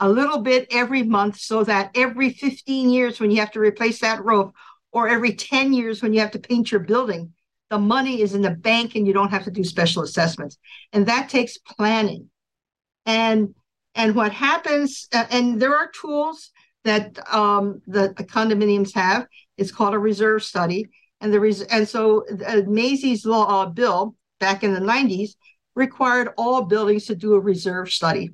a 0.00 0.08
little 0.08 0.38
bit 0.38 0.68
every 0.70 1.02
month 1.02 1.38
so 1.38 1.64
that 1.64 1.90
every 1.94 2.30
15 2.30 2.90
years 2.90 3.18
when 3.18 3.30
you 3.30 3.38
have 3.38 3.50
to 3.52 3.60
replace 3.60 4.00
that 4.00 4.24
roof 4.24 4.52
or 4.92 5.08
every 5.08 5.34
10 5.34 5.72
years 5.72 6.02
when 6.02 6.14
you 6.14 6.20
have 6.20 6.30
to 6.30 6.38
paint 6.38 6.70
your 6.70 6.80
building, 6.80 7.32
the 7.70 7.78
money 7.78 8.22
is 8.22 8.34
in 8.34 8.42
the 8.42 8.50
bank 8.50 8.94
and 8.94 9.06
you 9.06 9.12
don't 9.12 9.30
have 9.30 9.44
to 9.44 9.50
do 9.50 9.64
special 9.64 10.02
assessments. 10.02 10.56
And 10.92 11.06
that 11.06 11.28
takes 11.28 11.58
planning. 11.58 12.30
And 13.06 13.54
and 13.94 14.14
what 14.14 14.32
happens, 14.32 15.08
uh, 15.12 15.24
and 15.30 15.60
there 15.60 15.74
are 15.74 15.90
tools 15.90 16.50
that 16.84 17.18
um, 17.32 17.82
the, 17.86 18.10
condominiums 18.10 18.94
have. 18.94 19.26
It's 19.56 19.72
called 19.72 19.94
a 19.94 19.98
reserve 19.98 20.42
study, 20.44 20.86
and 21.20 21.32
the 21.32 21.40
res- 21.40 21.62
and 21.62 21.88
so 21.88 22.24
uh, 22.46 22.62
law 23.28 23.62
uh, 23.62 23.66
bill 23.66 24.14
back 24.40 24.62
in 24.62 24.72
the 24.72 24.80
90s 24.80 25.30
required 25.74 26.30
all 26.36 26.62
buildings 26.62 27.06
to 27.06 27.14
do 27.14 27.34
a 27.34 27.40
reserve 27.40 27.90
study. 27.90 28.30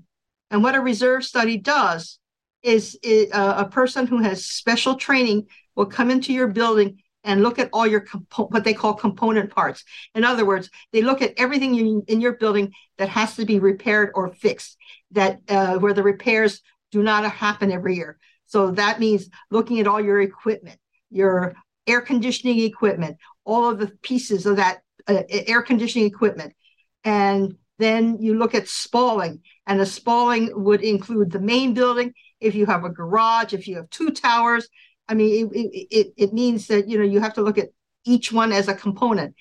And 0.50 0.62
what 0.62 0.74
a 0.74 0.80
reserve 0.80 1.24
study 1.24 1.58
does 1.58 2.18
is 2.62 2.98
it, 3.02 3.32
uh, 3.32 3.54
a 3.58 3.68
person 3.68 4.06
who 4.06 4.18
has 4.18 4.44
special 4.44 4.94
training 4.94 5.46
will 5.76 5.86
come 5.86 6.10
into 6.10 6.32
your 6.32 6.48
building 6.48 6.98
and 7.22 7.42
look 7.42 7.58
at 7.58 7.70
all 7.72 7.86
your 7.86 8.00
compo- 8.00 8.46
what 8.48 8.64
they 8.64 8.74
call 8.74 8.94
component 8.94 9.50
parts. 9.50 9.84
In 10.14 10.24
other 10.24 10.44
words, 10.44 10.70
they 10.92 11.02
look 11.02 11.22
at 11.22 11.34
everything 11.36 12.02
in 12.06 12.20
your 12.20 12.34
building 12.34 12.72
that 12.98 13.08
has 13.08 13.36
to 13.36 13.44
be 13.44 13.58
repaired 13.58 14.10
or 14.14 14.32
fixed. 14.34 14.76
That 15.12 15.40
uh, 15.48 15.78
where 15.78 15.94
the 15.94 16.02
repairs 16.02 16.60
do 16.90 17.02
not 17.02 17.30
happen 17.30 17.72
every 17.72 17.96
year. 17.96 18.18
So 18.54 18.70
that 18.70 19.00
means 19.00 19.28
looking 19.50 19.80
at 19.80 19.88
all 19.88 20.00
your 20.00 20.20
equipment, 20.20 20.78
your 21.10 21.56
air 21.88 22.00
conditioning 22.00 22.60
equipment, 22.60 23.16
all 23.44 23.68
of 23.68 23.80
the 23.80 23.88
pieces 24.00 24.46
of 24.46 24.58
that 24.58 24.78
uh, 25.08 25.24
air 25.28 25.60
conditioning 25.60 26.06
equipment, 26.06 26.54
and 27.02 27.56
then 27.80 28.18
you 28.20 28.38
look 28.38 28.54
at 28.54 28.68
spalling, 28.68 29.42
and 29.66 29.80
the 29.80 29.86
spalling 29.86 30.52
would 30.54 30.82
include 30.82 31.32
the 31.32 31.40
main 31.40 31.74
building. 31.74 32.14
If 32.38 32.54
you 32.54 32.64
have 32.66 32.84
a 32.84 32.90
garage, 32.90 33.54
if 33.54 33.66
you 33.66 33.74
have 33.78 33.90
two 33.90 34.12
towers, 34.12 34.68
I 35.08 35.14
mean, 35.14 35.50
it, 35.52 35.88
it, 35.90 36.06
it 36.16 36.32
means 36.32 36.68
that, 36.68 36.86
you 36.86 36.96
know, 36.96 37.04
you 37.04 37.18
have 37.18 37.34
to 37.34 37.42
look 37.42 37.58
at 37.58 37.70
each 38.04 38.30
one 38.30 38.52
as 38.52 38.68
a 38.68 38.74
component. 38.74 39.34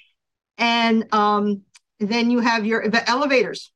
And 0.58 1.06
um, 1.14 1.62
then 2.00 2.32
you 2.32 2.40
have 2.40 2.66
your 2.66 2.90
the 2.90 3.08
elevators. 3.08 3.72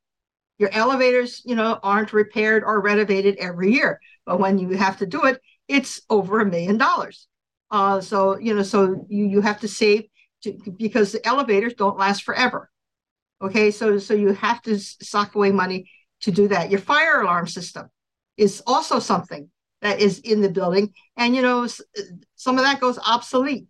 Your 0.58 0.72
elevators, 0.74 1.44
you 1.46 1.56
know, 1.56 1.78
aren't 1.84 2.12
repaired 2.12 2.64
or 2.64 2.82
renovated 2.82 3.36
every 3.38 3.74
year. 3.74 4.00
But 4.28 4.40
when 4.40 4.60
you 4.60 4.78
have 4.78 4.98
to 4.98 5.08
do 5.08 5.24
it, 5.24 5.42
it's 5.68 6.02
over 6.10 6.42
a 6.42 6.46
million 6.46 6.78
dollars. 6.78 7.28
Uh, 7.72 8.02
so, 8.02 8.38
you 8.38 8.54
know, 8.54 8.62
so 8.62 9.08
you, 9.10 9.26
you 9.26 9.42
have 9.42 9.62
to 9.62 9.68
save 9.68 10.04
to, 10.44 10.56
because 10.78 11.14
the 11.14 11.26
elevators 11.26 11.74
don't 11.74 11.98
last 11.98 12.24
forever. 12.24 12.70
Okay, 13.42 13.72
so 13.72 13.98
so 14.00 14.14
you 14.14 14.34
have 14.34 14.62
to 14.64 14.78
sock 14.80 15.36
away 15.36 15.52
money 15.52 15.90
to 16.22 16.32
do 16.32 16.48
that. 16.50 16.72
Your 16.72 16.80
fire 16.80 17.22
alarm 17.22 17.48
system 17.48 17.90
is 18.36 18.62
also 18.68 19.00
something 19.00 19.50
that 19.82 20.00
is 20.00 20.20
in 20.20 20.42
the 20.42 20.50
building 20.50 20.94
and 21.18 21.36
you 21.36 21.42
know 21.42 21.68
some 22.36 22.58
of 22.58 22.64
that 22.64 22.80
goes 22.80 22.98
obsolete 23.06 23.68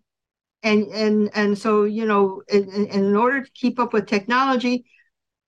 and 0.63 0.85
and 0.87 1.29
and 1.33 1.57
so 1.57 1.83
you 1.83 2.05
know 2.05 2.41
in, 2.47 2.87
in 2.87 3.15
order 3.15 3.43
to 3.43 3.51
keep 3.51 3.79
up 3.79 3.93
with 3.93 4.07
technology 4.07 4.85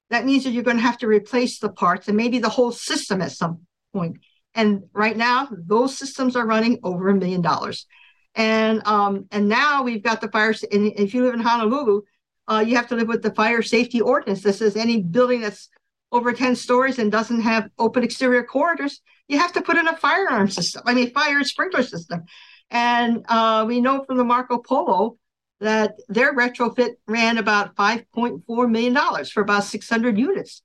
that 0.09 0.25
means 0.25 0.43
that 0.43 0.51
you're 0.51 0.63
going 0.63 0.77
to 0.77 0.83
have 0.83 0.97
to 0.97 1.07
replace 1.07 1.59
the 1.59 1.69
parts 1.69 2.07
and 2.07 2.17
maybe 2.17 2.39
the 2.39 2.49
whole 2.49 2.71
system 2.71 3.21
at 3.21 3.31
some 3.31 3.59
point 3.93 4.17
and 4.59 4.83
right 4.93 5.17
now 5.17 5.47
those 5.51 5.97
systems 5.97 6.35
are 6.35 6.45
running 6.45 6.79
over 6.83 7.09
a 7.09 7.15
million 7.15 7.41
dollars 7.41 7.87
and 8.35 8.85
um 8.85 9.25
and 9.31 9.47
now 9.47 9.83
we've 9.83 10.03
got 10.03 10.21
the 10.21 10.31
fire 10.35 10.53
and 10.71 10.93
if 10.95 11.13
you 11.13 11.23
live 11.23 11.33
in 11.33 11.39
honolulu 11.39 12.01
uh, 12.47 12.63
you 12.67 12.75
have 12.75 12.87
to 12.87 12.95
live 12.95 13.07
with 13.07 13.21
the 13.21 13.33
fire 13.41 13.61
safety 13.61 14.01
ordinance 14.01 14.41
that 14.41 14.53
says 14.53 14.75
any 14.75 15.01
building 15.01 15.41
that's 15.41 15.69
over 16.11 16.33
10 16.33 16.55
stories 16.55 16.97
and 16.99 17.11
doesn't 17.11 17.41
have 17.41 17.69
open 17.77 18.03
exterior 18.03 18.43
corridors 18.43 19.01
you 19.29 19.37
have 19.37 19.53
to 19.53 19.61
put 19.61 19.77
in 19.77 19.87
a 19.87 19.95
fire 19.95 20.27
alarm 20.27 20.49
system, 20.49 20.81
I 20.85 20.93
mean, 20.93 21.11
fire 21.11 21.41
sprinkler 21.43 21.83
system. 21.83 22.25
And 22.71 23.23
uh, 23.29 23.63
we 23.67 23.79
know 23.79 24.03
from 24.03 24.17
the 24.17 24.23
Marco 24.23 24.57
Polo 24.57 25.17
that 25.61 25.95
their 26.09 26.35
retrofit 26.35 26.95
ran 27.07 27.37
about 27.37 27.75
$5.4 27.75 28.71
million 28.71 29.25
for 29.25 29.41
about 29.41 29.63
600 29.63 30.17
units. 30.17 30.63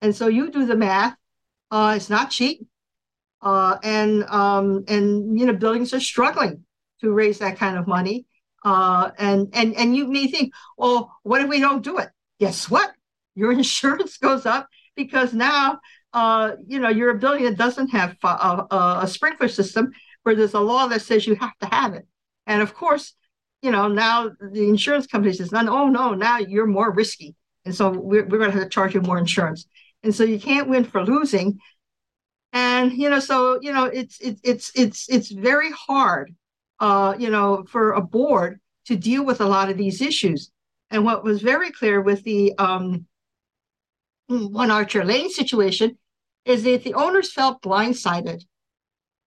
And 0.00 0.16
so 0.16 0.26
you 0.28 0.50
do 0.50 0.64
the 0.64 0.76
math, 0.76 1.16
uh, 1.70 1.94
it's 1.96 2.10
not 2.10 2.30
cheap. 2.30 2.66
Uh, 3.40 3.76
and 3.82 4.24
um, 4.24 4.84
and 4.88 5.38
you 5.38 5.46
know 5.46 5.52
buildings 5.52 5.94
are 5.94 6.00
struggling 6.00 6.64
to 7.00 7.12
raise 7.12 7.38
that 7.38 7.56
kind 7.56 7.78
of 7.78 7.86
money. 7.86 8.26
Uh, 8.64 9.10
and 9.18 9.48
and 9.52 9.74
and 9.76 9.96
you 9.96 10.08
may 10.08 10.26
think, 10.26 10.52
well, 10.76 11.16
what 11.22 11.40
if 11.40 11.48
we 11.48 11.60
don't 11.60 11.82
do 11.82 11.98
it? 11.98 12.08
Guess 12.40 12.68
what? 12.68 12.90
Your 13.34 13.52
insurance 13.62 14.16
goes 14.18 14.46
up 14.46 14.68
because 14.96 15.32
now 15.32 15.78
uh, 16.12 16.52
you 16.66 16.78
know, 16.78 16.88
you're 16.88 17.10
a 17.10 17.18
building 17.18 17.44
that 17.44 17.56
doesn't 17.56 17.88
have 17.88 18.16
a, 18.24 18.26
a, 18.26 18.98
a, 19.02 19.06
sprinkler 19.06 19.48
system 19.48 19.92
where 20.22 20.34
there's 20.34 20.54
a 20.54 20.60
law 20.60 20.86
that 20.86 21.02
says 21.02 21.26
you 21.26 21.34
have 21.34 21.56
to 21.58 21.66
have 21.66 21.94
it. 21.94 22.06
And 22.46 22.62
of 22.62 22.74
course, 22.74 23.14
you 23.60 23.70
know, 23.70 23.88
now 23.88 24.30
the 24.40 24.68
insurance 24.68 25.06
company 25.06 25.34
says, 25.34 25.50
oh, 25.52 25.88
no, 25.88 26.14
now 26.14 26.38
you're 26.38 26.66
more 26.66 26.90
risky. 26.90 27.34
And 27.64 27.74
so 27.74 27.90
we're, 27.90 28.24
we're 28.24 28.38
going 28.38 28.50
to 28.50 28.56
have 28.56 28.64
to 28.64 28.68
charge 28.68 28.94
you 28.94 29.02
more 29.02 29.18
insurance. 29.18 29.66
And 30.02 30.14
so 30.14 30.24
you 30.24 30.40
can't 30.40 30.68
win 30.68 30.84
for 30.84 31.04
losing. 31.04 31.58
And, 32.52 32.92
you 32.92 33.10
know, 33.10 33.20
so, 33.20 33.58
you 33.60 33.72
know, 33.72 33.84
it's, 33.84 34.18
it, 34.20 34.38
it's, 34.42 34.72
it's, 34.74 35.08
it's 35.08 35.30
very 35.30 35.70
hard, 35.70 36.34
uh, 36.80 37.14
you 37.18 37.30
know, 37.30 37.64
for 37.68 37.92
a 37.92 38.00
board 38.00 38.60
to 38.86 38.96
deal 38.96 39.24
with 39.24 39.40
a 39.40 39.46
lot 39.46 39.68
of 39.68 39.76
these 39.76 40.00
issues. 40.00 40.50
And 40.90 41.04
what 41.04 41.22
was 41.22 41.42
very 41.42 41.70
clear 41.70 42.00
with 42.00 42.22
the, 42.24 42.54
um, 42.58 43.06
one 44.28 44.70
Archer 44.70 45.04
Lane 45.04 45.30
situation 45.30 45.98
is 46.44 46.62
that 46.64 46.84
the 46.84 46.94
owners 46.94 47.32
felt 47.32 47.62
blindsided. 47.62 48.42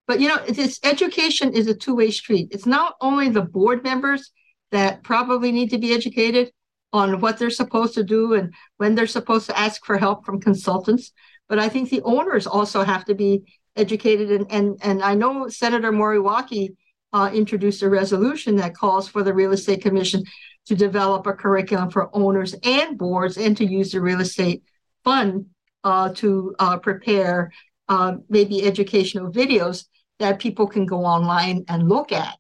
But 0.08 0.20
you 0.20 0.28
know, 0.28 0.44
this 0.46 0.80
education 0.84 1.54
is 1.54 1.68
a 1.68 1.76
two-way 1.76 2.12
street. 2.12 2.50
It's 2.52 2.66
not 2.66 2.96
only 3.02 3.30
the 3.30 3.44
board 3.44 3.84
members 3.84 4.32
that 4.72 5.04
probably 5.04 5.52
need 5.52 5.70
to 5.70 5.78
be 5.78 5.94
educated 5.94 6.52
on 6.94 7.22
what 7.22 7.38
they're 7.38 7.50
supposed 7.50 7.94
to 7.94 8.04
do 8.04 8.34
and 8.34 8.54
when 8.78 8.96
they're 8.96 9.08
supposed 9.08 9.46
to 9.48 9.58
ask 9.58 9.86
for 9.86 9.98
help 9.98 10.26
from 10.26 10.42
consultants, 10.42 11.12
but 11.52 11.60
I 11.60 11.68
think 11.68 11.90
the 11.90 12.02
owners 12.04 12.48
also 12.48 12.82
have 12.82 13.04
to 13.04 13.14
be 13.14 13.44
educated. 13.76 14.32
And 14.32 14.50
and 14.50 14.80
and 14.82 15.04
I 15.04 15.16
know 15.16 15.50
Senator 15.50 15.92
Moriwaki 15.92 16.78
uh, 17.12 17.30
introduced 17.34 17.82
a 17.82 17.90
resolution 17.90 18.56
that 18.56 18.74
calls 18.74 19.10
for 19.10 19.22
the 19.22 19.34
Real 19.34 19.52
Estate 19.52 19.82
Commission 19.82 20.24
to 20.68 20.76
develop 20.76 21.28
a 21.28 21.34
curriculum 21.34 21.90
for 21.90 22.10
owners 22.16 22.56
and 22.64 22.98
boards 22.98 23.36
and 23.38 23.58
to 23.58 23.66
use 23.66 23.92
the 23.92 24.00
real 24.00 24.22
estate 24.22 24.64
fund 25.04 25.48
uh, 25.84 26.14
to 26.14 26.56
uh, 26.58 26.78
prepare 26.78 27.52
uh, 27.90 28.14
maybe 28.30 28.64
educational 28.64 29.30
videos 29.30 29.88
that 30.20 30.40
people 30.40 30.68
can 30.68 30.86
go 30.86 31.04
online 31.04 31.66
and 31.68 31.90
look 31.90 32.14
at 32.14 32.38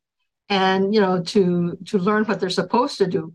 and 0.47 0.93
you 0.95 1.01
know 1.01 1.21
to 1.21 1.77
to 1.85 1.97
learn 1.97 2.23
what 2.23 2.39
they're 2.39 2.49
supposed 2.49 2.97
to 2.99 3.07
do 3.07 3.33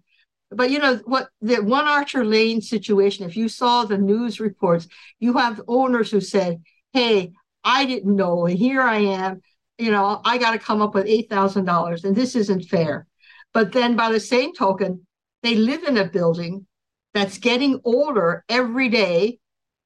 but 0.51 0.71
you 0.71 0.79
know 0.79 0.97
what 1.05 1.29
the 1.41 1.57
one 1.57 1.87
archer 1.87 2.25
lane 2.25 2.61
situation 2.61 3.27
if 3.27 3.37
you 3.37 3.49
saw 3.49 3.85
the 3.85 3.99
news 3.99 4.41
reports 4.41 4.87
you 5.19 5.37
have 5.37 5.61
owners 5.69 6.11
who 6.11 6.21
said 6.21 6.63
hey 6.93 7.33
i 7.65 7.85
didn't 7.85 8.15
know 8.15 8.47
and 8.47 8.59
here 8.59 8.83
i 8.83 8.99
am 8.99 9.41
you 9.79 9.91
know 9.91 10.21
i 10.25 10.39
got 10.39 10.53
to 10.53 10.59
come 10.59 10.81
up 10.81 10.95
with 10.95 11.07
$8000 11.07 12.05
and 12.05 12.17
this 12.17 12.35
isn't 12.35 12.65
fair. 12.65 13.07
But 13.53 13.73
then 13.73 13.97
by 13.97 14.13
the 14.13 14.21
same 14.21 14.55
token 14.55 15.07
they 15.43 15.55
live 15.55 15.85
in 15.85 15.97
a 15.97 16.05
building 16.09 16.67
that's 17.15 17.39
getting 17.39 17.81
older 17.85 18.45
every 18.49 18.89
day 18.89 19.39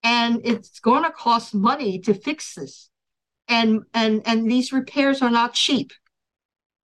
and 0.02 0.40
it's 0.44 0.80
going 0.80 1.04
to 1.04 1.10
cost 1.10 1.54
money 1.54 1.98
to 2.00 2.14
fix 2.14 2.54
this. 2.54 2.88
And 3.48 3.82
and 3.92 4.22
and 4.26 4.50
these 4.50 4.72
repairs 4.72 5.22
are 5.22 5.30
not 5.30 5.54
cheap 5.54 5.92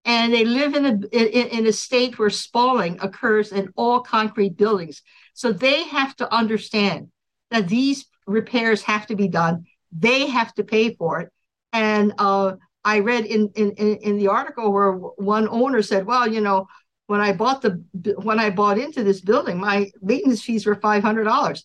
and 0.07 0.33
they 0.33 0.45
live 0.45 0.75
in 0.75 0.87
a 0.87 0.93
in, 1.13 1.49
in 1.49 1.67
a 1.67 1.73
state 1.73 2.19
where 2.19 2.31
spalling 2.31 2.99
occurs 3.03 3.53
in 3.53 3.69
all 3.77 4.01
concrete 4.01 4.57
buildings 4.57 5.03
so 5.35 5.53
they 5.53 5.85
have 5.85 6.17
to 6.17 6.33
understand 6.35 7.09
that 7.51 7.69
these 7.69 8.07
repairs 8.27 8.83
have 8.83 9.07
to 9.07 9.17
be 9.17 9.29
done 9.29 9.65
they 9.93 10.27
have 10.27 10.55
to 10.55 10.65
pay 10.65 10.95
for 10.95 11.21
it 11.21 11.31
and 11.73 12.15
uh, 12.19 12.53
i 12.85 13.01
read 13.01 13.27
in, 13.27 13.51
in 13.57 13.73
in 13.73 14.17
the 14.17 14.29
article 14.29 14.73
where 14.73 14.93
one 14.93 15.49
owner 15.49 15.83
said 15.83 16.07
well 16.07 16.27
you 16.27 16.41
know 16.41 16.67
when 17.07 17.21
I 17.21 17.33
bought 17.33 17.63
the 17.63 17.83
when 18.23 18.39
I 18.39 18.51
bought 18.51 18.79
into 18.79 19.05
this 19.05 19.21
building, 19.21 19.59
my 19.59 19.91
maintenance 20.03 20.43
fees 20.43 20.67
were 20.67 20.75
five 20.75 21.03
hundred 21.03 21.25
dollars. 21.25 21.65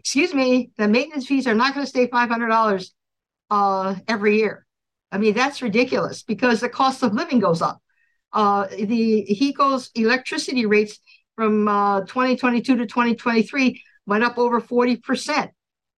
Excuse 0.00 0.34
me, 0.34 0.70
the 0.76 0.88
maintenance 0.88 1.26
fees 1.26 1.46
are 1.46 1.54
not 1.54 1.74
going 1.74 1.86
to 1.86 1.90
stay 1.90 2.08
five 2.08 2.28
hundred 2.28 2.48
dollars 2.48 2.92
uh, 3.50 3.94
every 4.08 4.38
year. 4.38 4.63
I 5.14 5.18
mean 5.18 5.32
that's 5.32 5.62
ridiculous 5.62 6.24
because 6.24 6.60
the 6.60 6.68
cost 6.68 7.04
of 7.04 7.14
living 7.14 7.38
goes 7.38 7.62
up. 7.62 7.80
Uh, 8.32 8.66
the 8.66 9.24
HECO's 9.30 9.90
electricity 9.94 10.66
rates 10.66 10.98
from 11.36 11.68
uh, 11.68 12.00
2022 12.00 12.76
to 12.78 12.86
2023 12.86 13.80
went 14.06 14.24
up 14.24 14.38
over 14.38 14.60
40%. 14.60 15.50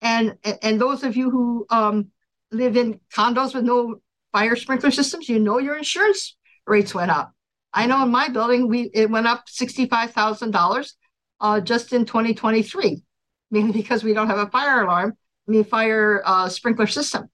And, 0.02 0.37
and 0.62 0.78
those 0.78 1.02
of 1.02 1.16
you 1.16 1.30
who 1.30 1.66
um, 1.70 2.08
live 2.52 2.76
in 2.76 3.00
condos 3.11 3.54
with 3.54 3.64
no 3.64 3.96
fire 4.32 4.54
sprinkler 4.54 4.90
systems, 4.90 5.30
you 5.30 5.38
know 5.38 5.58
your 5.58 5.78
insurance 5.78 6.37
rates 6.66 6.94
went 6.94 7.11
up. 7.11 7.32
I 7.73 7.87
know 7.87 8.02
in 8.02 8.11
my 8.11 8.28
building, 8.28 8.68
we 8.68 8.90
it 8.92 9.11
went 9.11 9.26
up 9.26 9.46
$65,000 9.46 10.92
uh, 11.40 11.61
just 11.61 11.94
in 11.94 12.04
2023, 12.04 13.02
mainly 13.50 13.73
because 13.73 14.04
we 14.04 14.12
don't 14.12 14.28
have 14.28 14.38
a 14.38 14.50
fire 14.50 14.82
alarm, 14.82 15.16
I 15.49 15.50
mean, 15.50 15.64
fire 15.64 16.23
uh, 16.25 16.50
sprinkler 16.50 16.87
system. 16.87 17.30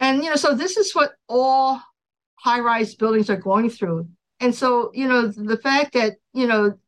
And, 0.00 0.22
you 0.22 0.30
know, 0.30 0.36
so 0.36 0.54
this 0.54 0.76
is 0.76 0.94
what 0.94 1.12
all 1.28 1.80
high 2.36 2.60
rise 2.60 2.94
buildings 2.94 3.30
are 3.30 3.36
going 3.36 3.70
through. 3.70 4.08
And 4.40 4.54
so, 4.54 4.90
you 4.94 5.08
know, 5.08 5.28
the 5.28 5.58
fact 5.58 5.94
that, 5.94 6.16
you 6.32 6.46
know, 6.46 6.78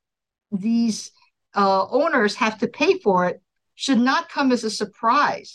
these 0.52 1.10
uh, 1.56 1.86
owners 1.88 2.36
have 2.36 2.58
to 2.58 2.68
pay 2.68 2.98
for 2.98 3.26
it 3.26 3.42
should 3.74 3.98
not 3.98 4.28
come 4.28 4.52
as 4.52 4.62
a 4.62 4.70
surprise. 4.70 5.54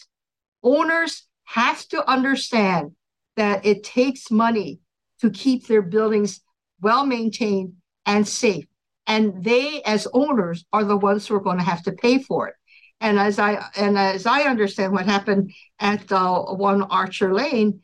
Owners 0.63 1.27
have 1.45 1.87
to 1.89 2.09
understand 2.09 2.91
that 3.35 3.65
it 3.65 3.83
takes 3.83 4.31
money 4.31 4.79
to 5.21 5.29
keep 5.29 5.67
their 5.67 5.81
buildings 5.81 6.41
well 6.81 7.05
maintained 7.05 7.73
and 8.05 8.27
safe. 8.27 8.65
And 9.07 9.43
they, 9.43 9.81
as 9.83 10.07
owners, 10.13 10.65
are 10.73 10.83
the 10.83 10.97
ones 10.97 11.27
who 11.27 11.35
are 11.35 11.41
going 11.41 11.59
to 11.59 11.63
have 11.63 11.83
to 11.83 11.91
pay 11.91 12.17
for 12.17 12.47
it. 12.47 12.55
And 13.01 13.19
as 13.19 13.39
I 13.39 13.65
and 13.75 13.97
as 13.97 14.25
I 14.25 14.43
understand, 14.43 14.93
what 14.93 15.05
happened 15.05 15.51
at 15.79 16.07
the 16.07 16.19
One 16.19 16.83
Archer 16.83 17.33
Lane 17.33 17.81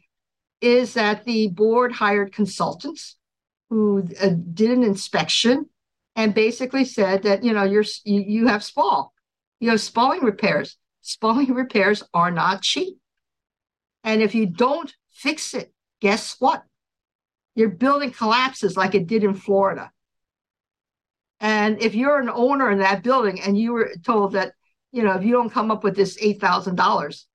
is 0.61 0.93
that 0.93 1.25
the 1.25 1.47
board 1.47 1.91
hired 1.91 2.33
consultants 2.33 3.17
who 3.69 4.07
uh, 4.21 4.29
did 4.53 4.71
an 4.71 4.83
inspection 4.83 5.65
and 6.15 6.33
basically 6.33 6.85
said 6.85 7.23
that 7.23 7.43
you 7.43 7.53
know 7.53 7.63
you're 7.63 7.85
you, 8.05 8.21
you 8.21 8.47
have 8.47 8.63
spall, 8.63 9.13
you 9.59 9.69
have 9.69 9.81
spalling 9.81 10.21
repairs. 10.21 10.77
Spalling 11.01 11.53
repairs 11.53 12.03
are 12.13 12.31
not 12.31 12.61
cheap, 12.61 12.97
and 14.03 14.21
if 14.21 14.33
you 14.33 14.45
don't 14.45 14.93
fix 15.11 15.53
it, 15.53 15.73
guess 15.99 16.35
what? 16.39 16.63
Your 17.55 17.69
building 17.69 18.11
collapses 18.11 18.77
like 18.77 18.95
it 18.95 19.07
did 19.07 19.23
in 19.23 19.33
Florida. 19.33 19.91
And 21.41 21.81
if 21.81 21.95
you're 21.95 22.19
an 22.19 22.29
owner 22.29 22.69
in 22.71 22.79
that 22.79 23.03
building 23.03 23.41
and 23.41 23.57
you 23.57 23.73
were 23.73 23.91
told 24.05 24.33
that 24.33 24.53
you 24.91 25.03
know 25.03 25.13
if 25.13 25.24
you 25.24 25.31
don't 25.31 25.50
come 25.50 25.71
up 25.71 25.83
with 25.83 25.95
this 25.95 26.17
eight 26.21 26.39
thousand 26.39 26.79
uh, 26.79 26.83
dollars, 26.83 27.27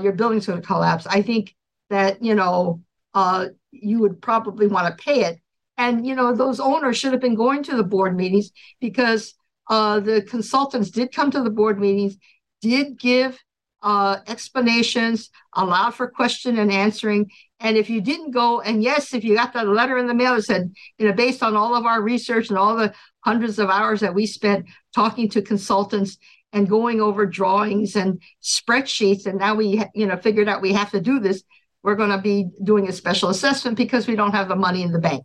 your 0.00 0.12
building's 0.12 0.46
going 0.46 0.60
to 0.60 0.66
collapse. 0.66 1.06
I 1.06 1.22
think 1.22 1.54
that 1.90 2.22
you 2.22 2.34
know 2.34 2.82
uh, 3.14 3.48
you 3.70 4.00
would 4.00 4.20
probably 4.20 4.66
want 4.66 4.86
to 4.86 5.04
pay 5.04 5.24
it 5.24 5.38
and 5.78 6.06
you 6.06 6.14
know 6.14 6.34
those 6.34 6.60
owners 6.60 6.96
should 6.96 7.12
have 7.12 7.20
been 7.20 7.34
going 7.34 7.62
to 7.62 7.76
the 7.76 7.82
board 7.82 8.16
meetings 8.16 8.50
because 8.80 9.34
uh, 9.68 10.00
the 10.00 10.22
consultants 10.22 10.90
did 10.90 11.12
come 11.12 11.30
to 11.30 11.42
the 11.42 11.50
board 11.50 11.78
meetings 11.80 12.16
did 12.60 12.98
give 12.98 13.38
uh, 13.82 14.18
explanations 14.28 15.30
allowed 15.54 15.92
for 15.92 16.06
question 16.08 16.58
and 16.58 16.70
answering 16.70 17.28
and 17.58 17.76
if 17.76 17.90
you 17.90 18.00
didn't 18.00 18.30
go 18.30 18.60
and 18.60 18.82
yes 18.82 19.12
if 19.12 19.24
you 19.24 19.34
got 19.34 19.52
that 19.52 19.66
letter 19.66 19.98
in 19.98 20.06
the 20.06 20.14
mail 20.14 20.36
that 20.36 20.42
said 20.42 20.72
you 20.98 21.06
know 21.06 21.12
based 21.12 21.42
on 21.42 21.56
all 21.56 21.74
of 21.74 21.84
our 21.84 22.00
research 22.00 22.48
and 22.48 22.58
all 22.58 22.76
the 22.76 22.92
hundreds 23.20 23.58
of 23.58 23.68
hours 23.70 24.00
that 24.00 24.14
we 24.14 24.26
spent 24.26 24.66
talking 24.94 25.28
to 25.28 25.42
consultants 25.42 26.16
and 26.52 26.68
going 26.68 27.00
over 27.00 27.26
drawings 27.26 27.96
and 27.96 28.20
spreadsheets 28.42 29.26
and 29.26 29.38
now 29.38 29.54
we 29.54 29.82
you 29.94 30.06
know 30.06 30.16
figured 30.16 30.48
out 30.48 30.62
we 30.62 30.72
have 30.72 30.90
to 30.90 31.00
do 31.00 31.18
this 31.18 31.42
we're 31.82 31.96
going 31.96 32.10
to 32.10 32.18
be 32.18 32.48
doing 32.62 32.88
a 32.88 32.92
special 32.92 33.28
assessment 33.28 33.76
because 33.76 34.06
we 34.06 34.16
don't 34.16 34.32
have 34.32 34.48
the 34.48 34.56
money 34.56 34.82
in 34.82 34.92
the 34.92 34.98
bank. 34.98 35.24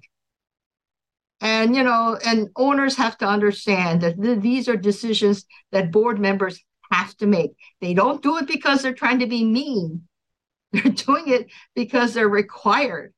And, 1.39 1.75
you 1.75 1.83
know, 1.83 2.17
and 2.25 2.49
owners 2.55 2.95
have 2.97 3.17
to 3.19 3.27
understand 3.27 4.01
that 4.01 4.21
th- 4.21 4.41
these 4.41 4.67
are 4.67 4.75
decisions 4.75 5.45
that 5.71 5.91
board 5.91 6.19
members 6.19 6.59
have 6.91 7.15
to 7.17 7.27
make. 7.27 7.51
They 7.79 7.93
don't 7.93 8.23
do 8.23 8.37
it 8.37 8.47
because 8.47 8.81
they're 8.81 8.93
trying 8.93 9.19
to 9.19 9.27
be 9.27 9.43
mean. 9.43 10.03
They're 10.73 10.91
doing 10.91 11.29
it 11.29 11.47
because 11.75 12.13
they're 12.13 12.27
required 12.27 13.13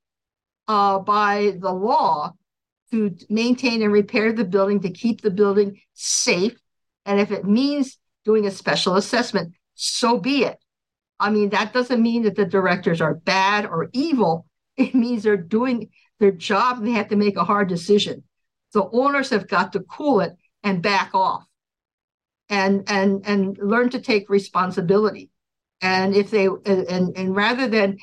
uh, 0.67 0.99
by 0.99 1.57
the 1.60 1.71
law 1.71 2.34
to 2.91 3.15
maintain 3.27 3.81
and 3.81 3.91
repair 3.91 4.31
the 4.34 4.45
building 4.45 4.81
to 4.81 4.91
keep 4.91 5.21
the 5.21 5.31
building 5.31 5.81
safe. 5.95 6.55
And 7.05 7.19
if 7.19 7.31
it 7.31 7.45
means 7.45 7.97
doing 8.25 8.45
a 8.45 8.51
special 8.51 8.95
assessment, 8.95 9.53
so 9.75 10.19
be 10.19 10.43
it. 10.43 10.57
I 11.19 11.29
mean, 11.29 11.49
that 11.49 11.73
doesn't 11.73 12.01
mean 12.01 12.23
that 12.23 12.35
the 12.35 12.45
directors 12.45 13.01
are 13.01 13.15
bad 13.15 13.65
or 13.65 13.89
evil. 13.93 14.45
It 14.79 14.95
means 14.95 15.23
they're 15.23 15.35
doing 15.35 15.89
their 16.21 16.31
job 16.31 16.77
and 16.77 16.88
they 16.88 16.91
have 16.91 17.09
to 17.09 17.17
make 17.17 17.35
a 17.35 17.43
hard 17.43 17.67
decision. 17.67 18.23
So 18.69 18.89
owners 18.93 19.29
have 19.31 19.49
got 19.49 19.73
to 19.73 19.81
cool 19.81 20.21
it 20.21 20.38
and 20.63 20.81
back 20.81 21.13
off 21.13 21.43
and 22.47 22.83
and 22.88 23.25
and 23.25 23.57
learn 23.62 23.89
to 23.89 23.99
take 23.99 24.29
responsibility. 24.29 25.31
And 25.81 26.15
if 26.15 26.31
they 26.31 26.47
and 26.47 27.17
and 27.17 27.35
rather 27.35 27.67
than 27.67 27.97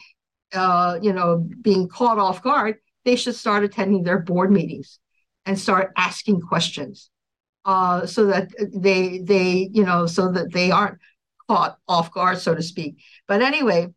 uh, 0.52 0.98
you 1.00 1.14
know 1.14 1.48
being 1.62 1.88
caught 1.88 2.18
off 2.18 2.42
guard, 2.42 2.76
they 3.06 3.16
should 3.16 3.36
start 3.36 3.64
attending 3.64 4.02
their 4.02 4.18
board 4.18 4.50
meetings 4.50 4.98
and 5.46 5.58
start 5.58 5.92
asking 5.96 6.40
questions 6.40 7.10
uh, 7.66 8.06
so 8.06 8.26
that 8.26 8.48
they 8.72 9.18
they 9.18 9.68
you 9.72 9.84
know 9.84 10.06
so 10.06 10.32
that 10.32 10.52
they 10.52 10.70
aren't 10.70 10.98
caught 11.48 11.76
off 11.88 12.10
guard, 12.12 12.38
so 12.38 12.54
to 12.54 12.62
speak. 12.62 12.96
But 13.28 13.42
anyway, 13.42 13.88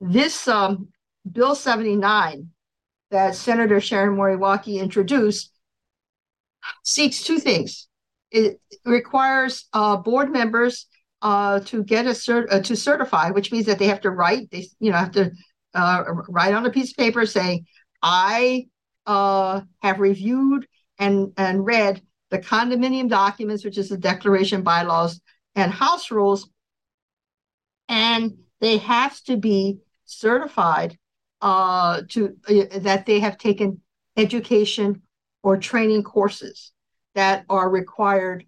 this 0.00 0.46
um, 0.46 0.88
Bill 1.30 1.54
79 1.54 2.50
that 3.10 3.34
Senator 3.34 3.80
Sharon 3.80 4.16
Moriwaki 4.16 4.80
introduced 4.80 5.50
seeks 6.84 7.22
two 7.22 7.38
things. 7.38 7.88
It 8.30 8.60
requires 8.84 9.66
uh, 9.72 9.96
board 9.96 10.30
members 10.30 10.86
uh, 11.22 11.60
to 11.60 11.82
get 11.82 12.06
a 12.06 12.10
cert 12.10 12.46
uh, 12.50 12.60
to 12.60 12.76
certify, 12.76 13.30
which 13.30 13.50
means 13.50 13.66
that 13.66 13.78
they 13.78 13.86
have 13.86 14.02
to 14.02 14.10
write. 14.10 14.50
They 14.50 14.68
you 14.78 14.92
know 14.92 14.98
have 14.98 15.12
to 15.12 15.32
uh, 15.74 16.04
write 16.28 16.52
on 16.52 16.66
a 16.66 16.70
piece 16.70 16.90
of 16.90 16.98
paper 16.98 17.24
saying, 17.24 17.64
"I 18.02 18.66
uh, 19.06 19.62
have 19.80 19.98
reviewed 19.98 20.66
and 20.98 21.32
and 21.38 21.64
read 21.64 22.02
the 22.30 22.38
condominium 22.38 23.08
documents, 23.08 23.64
which 23.64 23.78
is 23.78 23.88
the 23.88 23.96
declaration, 23.96 24.62
bylaws, 24.62 25.20
and 25.54 25.72
house 25.72 26.10
rules, 26.10 26.48
and 27.88 28.36
they 28.60 28.78
have 28.78 29.20
to 29.24 29.36
be 29.36 29.78
certified 30.04 30.98
uh, 31.40 32.02
to 32.08 32.36
uh, 32.48 32.78
that 32.80 33.06
they 33.06 33.20
have 33.20 33.38
taken 33.38 33.80
education 34.16 35.02
or 35.42 35.56
training 35.56 36.02
courses 36.02 36.72
that 37.14 37.44
are 37.48 37.70
required 37.70 38.44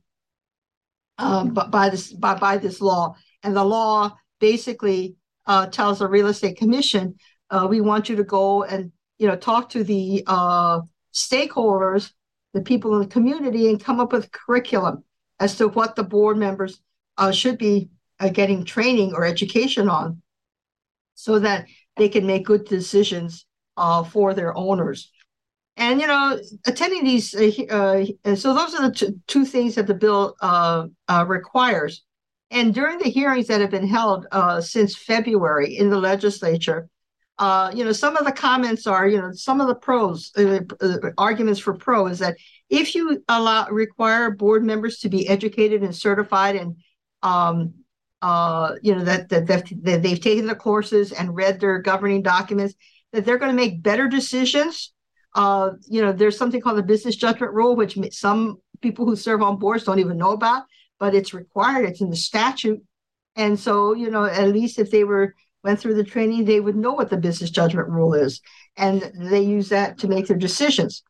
um, 1.18 1.54
by 1.54 1.88
this 1.88 2.12
by, 2.12 2.34
by 2.34 2.56
this 2.56 2.80
law. 2.80 3.14
And 3.42 3.56
the 3.56 3.64
law 3.64 4.16
basically 4.40 5.16
uh, 5.46 5.66
tells 5.66 6.00
the 6.00 6.08
real 6.08 6.26
estate 6.26 6.56
commission, 6.56 7.16
uh, 7.50 7.66
we 7.68 7.80
want 7.80 8.08
you 8.08 8.16
to 8.16 8.24
go 8.24 8.64
and 8.64 8.92
you 9.18 9.26
know 9.26 9.36
talk 9.36 9.70
to 9.70 9.84
the 9.84 10.24
uh, 10.26 10.80
stakeholders, 11.12 12.12
the 12.52 12.60
people 12.62 12.94
in 12.94 13.00
the 13.00 13.06
community, 13.06 13.68
and 13.68 13.82
come 13.82 14.00
up 14.00 14.12
with 14.12 14.32
curriculum 14.32 15.04
as 15.38 15.56
to 15.56 15.68
what 15.68 15.96
the 15.96 16.04
board 16.04 16.36
members 16.36 16.80
uh, 17.16 17.32
should 17.32 17.58
be 17.58 17.88
uh, 18.18 18.28
getting 18.28 18.64
training 18.64 19.14
or 19.14 19.24
education 19.24 19.88
on 19.88 20.22
so 21.14 21.38
that 21.38 21.66
they 21.96 22.08
can 22.08 22.26
make 22.26 22.44
good 22.44 22.64
decisions 22.64 23.46
uh, 23.76 24.02
for 24.04 24.34
their 24.34 24.56
owners. 24.56 25.10
And, 25.76 26.00
you 26.00 26.06
know, 26.06 26.38
attending 26.66 27.04
these, 27.04 27.34
uh, 27.34 28.06
uh 28.24 28.34
so 28.34 28.52
those 28.52 28.74
are 28.74 28.90
the 28.90 29.18
two 29.26 29.44
things 29.44 29.76
that 29.76 29.86
the 29.86 29.94
bill 29.94 30.36
uh, 30.42 30.86
requires. 31.26 32.04
And 32.50 32.74
during 32.74 32.98
the 32.98 33.08
hearings 33.08 33.46
that 33.46 33.60
have 33.60 33.70
been 33.70 33.86
held 33.86 34.26
since 34.60 34.96
February 34.96 35.76
in 35.76 35.88
the 35.88 35.98
legislature, 35.98 36.88
uh, 37.40 37.72
you 37.74 37.84
know, 37.84 37.92
some 37.92 38.18
of 38.18 38.26
the 38.26 38.32
comments 38.32 38.86
are, 38.86 39.08
you 39.08 39.18
know, 39.18 39.32
some 39.32 39.62
of 39.62 39.66
the 39.66 39.74
pros 39.74 40.30
uh, 40.36 40.60
uh, 40.82 40.98
arguments 41.16 41.58
for 41.58 41.72
pro 41.72 42.06
is 42.06 42.18
that 42.18 42.36
if 42.68 42.94
you 42.94 43.24
allow 43.28 43.66
require 43.70 44.30
board 44.30 44.62
members 44.62 44.98
to 44.98 45.08
be 45.08 45.26
educated 45.26 45.82
and 45.82 45.96
certified 45.96 46.54
and 46.54 46.76
um, 47.22 47.72
uh, 48.20 48.74
you 48.82 48.94
know, 48.94 49.04
that, 49.04 49.30
that, 49.30 49.46
that, 49.46 49.64
that 49.82 50.02
they've 50.02 50.20
taken 50.20 50.46
the 50.46 50.54
courses 50.54 51.12
and 51.12 51.34
read 51.34 51.58
their 51.58 51.78
governing 51.78 52.22
documents, 52.22 52.74
that 53.12 53.24
they're 53.24 53.38
going 53.38 53.50
to 53.50 53.56
make 53.56 53.82
better 53.82 54.06
decisions. 54.06 54.92
Uh, 55.34 55.70
you 55.88 56.02
know, 56.02 56.12
there's 56.12 56.36
something 56.36 56.60
called 56.60 56.76
the 56.76 56.82
business 56.82 57.16
judgment 57.16 57.54
rule, 57.54 57.74
which 57.74 57.96
some 58.12 58.58
people 58.82 59.06
who 59.06 59.16
serve 59.16 59.40
on 59.40 59.58
boards 59.58 59.84
don't 59.84 59.98
even 59.98 60.18
know 60.18 60.32
about, 60.32 60.64
but 60.98 61.14
it's 61.14 61.32
required. 61.32 61.86
It's 61.86 62.02
in 62.02 62.10
the 62.10 62.16
statute. 62.16 62.82
And 63.34 63.58
so, 63.58 63.94
you 63.94 64.10
know, 64.10 64.24
at 64.24 64.48
least 64.48 64.78
if 64.78 64.90
they 64.90 65.04
were 65.04 65.34
went 65.62 65.80
through 65.80 65.94
the 65.94 66.04
training, 66.04 66.44
they 66.44 66.60
would 66.60 66.76
know 66.76 66.92
what 66.92 67.10
the 67.10 67.16
business 67.16 67.50
judgment 67.50 67.88
rule 67.88 68.14
is, 68.14 68.40
and 68.76 69.12
they 69.14 69.40
use 69.40 69.68
that 69.68 69.98
to 69.98 70.08
make 70.08 70.26
their 70.26 70.36
decisions. 70.36 71.02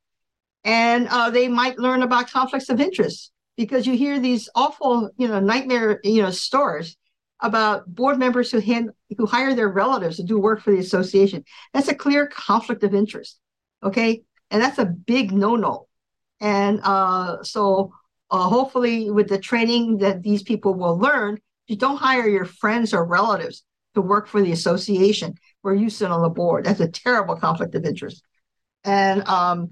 And 0.64 1.08
uh, 1.08 1.30
they 1.30 1.48
might 1.48 1.78
learn 1.78 2.02
about 2.02 2.30
conflicts 2.30 2.68
of 2.68 2.80
interest 2.80 3.32
because 3.56 3.86
you 3.86 3.96
hear 3.96 4.18
these 4.18 4.48
awful, 4.54 5.10
you 5.16 5.28
know, 5.28 5.40
nightmare, 5.40 6.00
you 6.04 6.22
know, 6.22 6.30
stories 6.30 6.96
about 7.40 7.86
board 7.86 8.18
members 8.18 8.50
who 8.50 8.60
hand 8.60 8.90
who 9.16 9.26
hire 9.26 9.54
their 9.54 9.68
relatives 9.68 10.16
to 10.16 10.22
do 10.22 10.38
work 10.38 10.60
for 10.60 10.72
the 10.72 10.78
association. 10.78 11.44
That's 11.72 11.88
a 11.88 11.94
clear 11.94 12.26
conflict 12.26 12.84
of 12.84 12.94
interest. 12.94 13.38
Okay. 13.82 14.22
And 14.50 14.60
that's 14.60 14.78
a 14.78 14.84
big 14.84 15.32
no-no. 15.32 15.86
And 16.40 16.80
uh, 16.82 17.42
so 17.42 17.92
uh, 18.30 18.48
hopefully 18.48 19.10
with 19.10 19.28
the 19.28 19.38
training 19.38 19.98
that 19.98 20.22
these 20.22 20.42
people 20.42 20.74
will 20.74 20.98
learn, 20.98 21.38
you 21.66 21.76
don't 21.76 21.96
hire 21.96 22.28
your 22.28 22.44
friends 22.44 22.92
or 22.92 23.04
relatives 23.04 23.64
to 23.94 24.00
work 24.00 24.28
for 24.28 24.40
the 24.42 24.52
association 24.52 25.34
where 25.62 25.74
you 25.74 25.90
sit 25.90 26.10
on 26.10 26.22
the 26.22 26.28
board. 26.28 26.64
That's 26.64 26.80
a 26.80 26.88
terrible 26.88 27.36
conflict 27.36 27.74
of 27.74 27.84
interest. 27.84 28.22
And 28.84 29.26
um, 29.28 29.70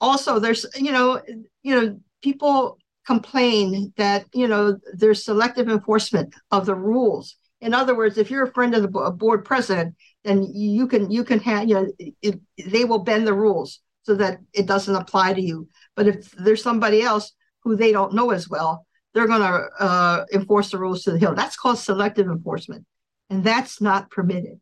also 0.00 0.38
there's, 0.38 0.66
you 0.76 0.92
know, 0.92 1.20
you 1.62 1.80
know, 1.80 2.00
people 2.22 2.78
complain 3.06 3.92
that, 3.96 4.26
you 4.34 4.48
know, 4.48 4.78
there's 4.94 5.24
selective 5.24 5.68
enforcement 5.68 6.34
of 6.50 6.66
the 6.66 6.74
rules. 6.74 7.36
In 7.60 7.74
other 7.74 7.96
words, 7.96 8.18
if 8.18 8.30
you're 8.30 8.44
a 8.44 8.52
friend 8.52 8.74
of 8.74 8.82
the 8.82 8.88
board 9.12 9.44
president, 9.44 9.94
then 10.24 10.42
you 10.42 10.86
can 10.86 11.10
you 11.10 11.24
can 11.24 11.40
have 11.40 11.68
you 11.68 11.74
know 11.74 11.92
it, 12.20 12.40
they 12.66 12.84
will 12.84 12.98
bend 12.98 13.26
the 13.26 13.32
rules 13.32 13.80
so 14.02 14.14
that 14.16 14.38
it 14.52 14.66
doesn't 14.66 14.94
apply 14.94 15.32
to 15.32 15.40
you. 15.40 15.68
But 15.94 16.06
if 16.06 16.30
there's 16.32 16.62
somebody 16.62 17.02
else 17.02 17.32
who 17.62 17.76
they 17.76 17.92
don't 17.92 18.12
know 18.12 18.30
as 18.30 18.48
well, 18.48 18.85
they're 19.16 19.26
going 19.26 19.40
to 19.40 19.68
uh, 19.80 20.24
enforce 20.34 20.70
the 20.70 20.78
rules 20.78 21.04
to 21.04 21.12
the 21.12 21.18
hill. 21.18 21.34
That's 21.34 21.56
called 21.56 21.78
selective 21.78 22.26
enforcement, 22.26 22.84
and 23.30 23.42
that's 23.42 23.80
not 23.80 24.10
permitted. 24.10 24.60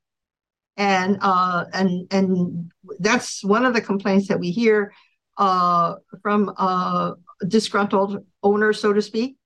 And 0.76 1.18
uh, 1.20 1.64
and 1.72 2.06
and 2.12 2.72
that's 3.00 3.42
one 3.42 3.66
of 3.66 3.74
the 3.74 3.80
complaints 3.80 4.28
that 4.28 4.38
we 4.38 4.52
hear 4.52 4.92
uh, 5.38 5.96
from 6.22 6.54
uh, 6.56 7.14
disgruntled 7.48 8.24
owners, 8.44 8.80
so 8.80 8.92
to 8.92 9.02
speak, 9.02 9.36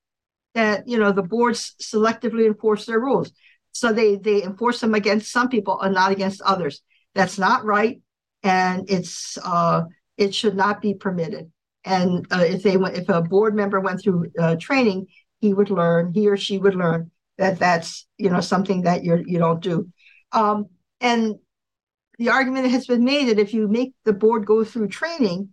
that 0.55 0.87
you 0.87 0.99
know 0.99 1.13
the 1.13 1.23
boards 1.23 1.75
selectively 1.83 2.47
enforce 2.47 2.85
their 2.85 3.01
rules, 3.01 3.33
so 3.73 3.93
they 3.95 4.17
they 4.17 4.43
enforce 4.43 4.81
them 4.81 4.95
against 4.95 5.33
some 5.33 5.49
people 5.49 5.81
and 5.81 5.95
not 5.95 6.13
against 6.13 6.43
others. 6.43 6.83
That's 7.15 7.39
not 7.39 7.65
right 7.65 8.01
and 8.43 8.89
it's 8.91 9.39
uh, 9.45 9.85
it 10.17 10.35
should 10.35 10.57
not 10.57 10.81
be 10.81 10.95
permitted. 10.95 11.51
And 11.89 12.27
uh, 12.31 12.45
if 12.47 12.63
they 12.63 12.77
went, 12.77 12.97
if 12.97 13.09
a 13.09 13.23
board 13.23 13.55
member 13.55 13.81
went 13.81 14.03
through 14.03 14.31
uh, 14.39 14.57
training, 14.57 15.07
he 15.41 15.55
would 15.55 15.71
learn, 15.71 16.13
he 16.13 16.29
or 16.29 16.37
she 16.37 16.59
would 16.59 16.75
learn 16.75 17.11
that 17.39 17.59
that's 17.59 18.07
you 18.17 18.31
know 18.31 18.41
something 18.41 18.83
that 18.83 19.05
you 19.05 19.23
you 19.27 19.39
don't 19.39 19.63
do. 19.63 19.89
Um, 20.33 20.67
and 21.01 21.37
the 22.19 22.31
argument 22.31 22.71
has 22.71 22.87
been 22.87 23.05
made 23.05 23.29
that 23.29 23.39
if 23.39 23.55
you 23.55 23.69
make 23.69 23.95
the 24.05 24.13
board 24.13 24.45
go 24.45 24.65
through 24.65 24.89
training, 24.89 25.51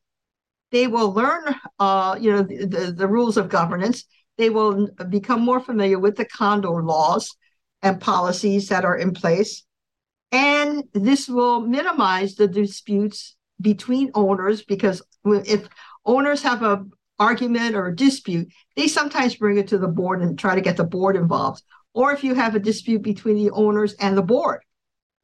they 0.72 0.88
will 0.88 1.12
learn 1.14 1.56
uh, 1.80 2.18
you 2.20 2.32
know 2.32 2.44
the, 2.44 2.66
the, 2.66 2.92
the 2.92 3.08
rules 3.08 3.38
of 3.38 3.50
governance. 3.50 4.04
They 4.38 4.50
will 4.50 4.90
become 5.10 5.42
more 5.42 5.62
familiar 5.62 5.98
with 5.98 6.18
the 6.18 6.26
condo 6.26 6.74
laws 6.74 7.34
and 7.82 8.02
policies 8.02 8.68
that 8.70 8.84
are 8.84 8.98
in 8.98 9.14
place 9.14 9.64
and 10.36 10.84
this 10.94 11.30
will 11.30 11.62
minimize 11.62 12.36
the 12.36 12.48
disputes 12.48 13.38
between 13.62 14.12
owners 14.16 14.64
because 14.64 15.02
if 15.24 15.68
owners 16.06 16.42
have 16.44 16.64
a 16.64 16.86
argument 17.20 17.76
or 17.76 17.88
a 17.88 17.96
dispute, 17.96 18.52
they 18.76 18.88
sometimes 18.88 19.36
bring 19.36 19.58
it 19.58 19.68
to 19.70 19.78
the 19.78 19.88
board 19.88 20.22
and 20.22 20.38
try 20.38 20.56
to 20.56 20.62
get 20.62 20.78
the 20.78 20.84
board 20.84 21.16
involved. 21.16 21.64
Or 21.94 22.12
if 22.12 22.24
you 22.24 22.34
have 22.36 22.56
a 22.56 22.60
dispute 22.60 23.02
between 23.02 23.38
the 23.38 23.52
owners 23.52 23.94
and 23.94 24.18
the 24.18 24.22
board, 24.22 24.62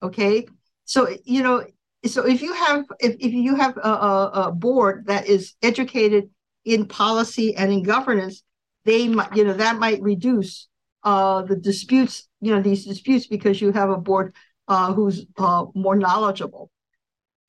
okay. 0.02 0.48
So 0.86 1.15
you 1.26 1.44
know, 1.44 1.65
so 2.06 2.26
if 2.26 2.41
you 2.41 2.54
have 2.54 2.86
if, 3.00 3.15
if 3.20 3.34
you 3.34 3.56
have 3.56 3.78
a, 3.78 3.89
a, 3.89 4.32
a 4.34 4.52
board 4.52 5.06
that 5.08 5.28
is 5.28 5.54
educated 5.62 6.30
in 6.63 6.86
policy 6.86 7.56
and 7.56 7.72
in 7.72 7.84
governance, 7.84 8.44
they 8.86 9.08
might 9.08 9.36
you 9.36 9.44
know 9.44 9.54
that 9.54 9.78
might 9.80 10.02
reduce 10.02 10.67
uh, 11.04 11.41
the 11.41 11.56
disputes 11.56 12.28
you 12.39 12.56
know 12.56 12.62
these 12.62 12.86
disputes 12.86 13.28
because 13.28 13.62
you 13.62 13.72
have 13.72 13.89
a 13.89 13.98
board 13.98 14.34
uh, 14.67 14.94
who's 14.94 15.26
uh, 15.38 15.65
more 15.76 15.96
knowledgeable. 15.96 16.72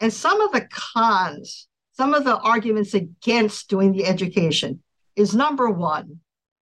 And 0.01 0.13
some 0.13 0.41
of 0.41 0.51
the 0.51 0.67
cons, 0.69 1.69
some 2.03 2.15
of 2.15 2.25
the 2.25 2.37
arguments 2.39 2.95
against 2.95 3.69
doing 3.69 3.93
the 3.93 4.05
education 4.05 4.83
is 5.15 5.37
number 5.37 5.71
one, 5.71 6.19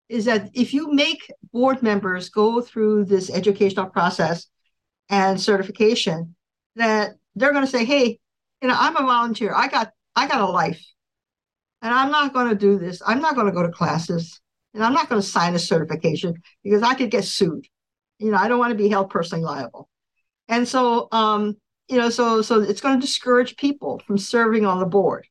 is 0.10 0.26
that 0.26 0.50
if 0.54 0.74
you 0.74 0.92
make 0.92 1.32
board 1.54 1.82
members 1.82 2.28
go 2.28 2.60
through 2.60 3.06
this 3.06 3.30
educational 3.30 3.86
process 3.86 4.48
and 5.08 5.40
certification, 5.40 6.36
that 6.76 7.12
they're 7.36 7.54
going 7.54 7.64
to 7.64 7.72
say, 7.72 7.86
hey, 7.86 8.20
you 8.62 8.68
know, 8.68 8.76
I'm 8.78 8.98
a 8.98 9.02
volunteer. 9.02 9.54
I 9.56 9.70
got 9.70 9.94
I 10.14 10.28
got 10.28 10.42
a 10.42 10.46
life. 10.46 10.86
And 11.82 11.94
I'm 11.94 12.12
not 12.12 12.34
going 12.34 12.50
to 12.50 12.56
do 12.56 12.78
this. 12.78 13.02
I'm 13.08 13.22
not 13.22 13.36
going 13.36 13.48
to 13.48 13.54
go 13.54 13.64
to 13.64 13.72
classes. 13.72 14.42
And 14.74 14.84
I'm 14.84 14.94
not 14.94 15.08
going 15.08 15.22
to 15.22 15.26
sign 15.26 15.56
a 15.56 15.60
certification 15.60 16.34
because 16.66 16.84
I 16.84 16.96
could 16.96 17.12
get 17.12 17.24
sued. 17.24 17.66
You 18.18 18.32
know, 18.32 18.38
I 18.38 18.50
don't 18.50 18.60
want 18.60 18.72
to 18.72 18.84
be 18.84 18.90
held 18.90 19.10
personally 19.10 19.46
liable. 19.46 19.88
And 20.50 20.68
so, 20.68 21.08
um, 21.14 21.56
you 21.90 21.98
know, 21.98 22.10
so 22.10 22.42
so 22.42 22.62
it's 22.62 22.82
going 22.82 23.00
to 23.00 23.06
discourage 23.06 23.58
people 23.58 24.02
from 24.06 24.18
serving 24.18 24.66
on 24.66 24.80
the 24.80 24.86
board. 24.86 25.28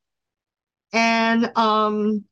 And 0.92 1.56
um, 1.56 2.24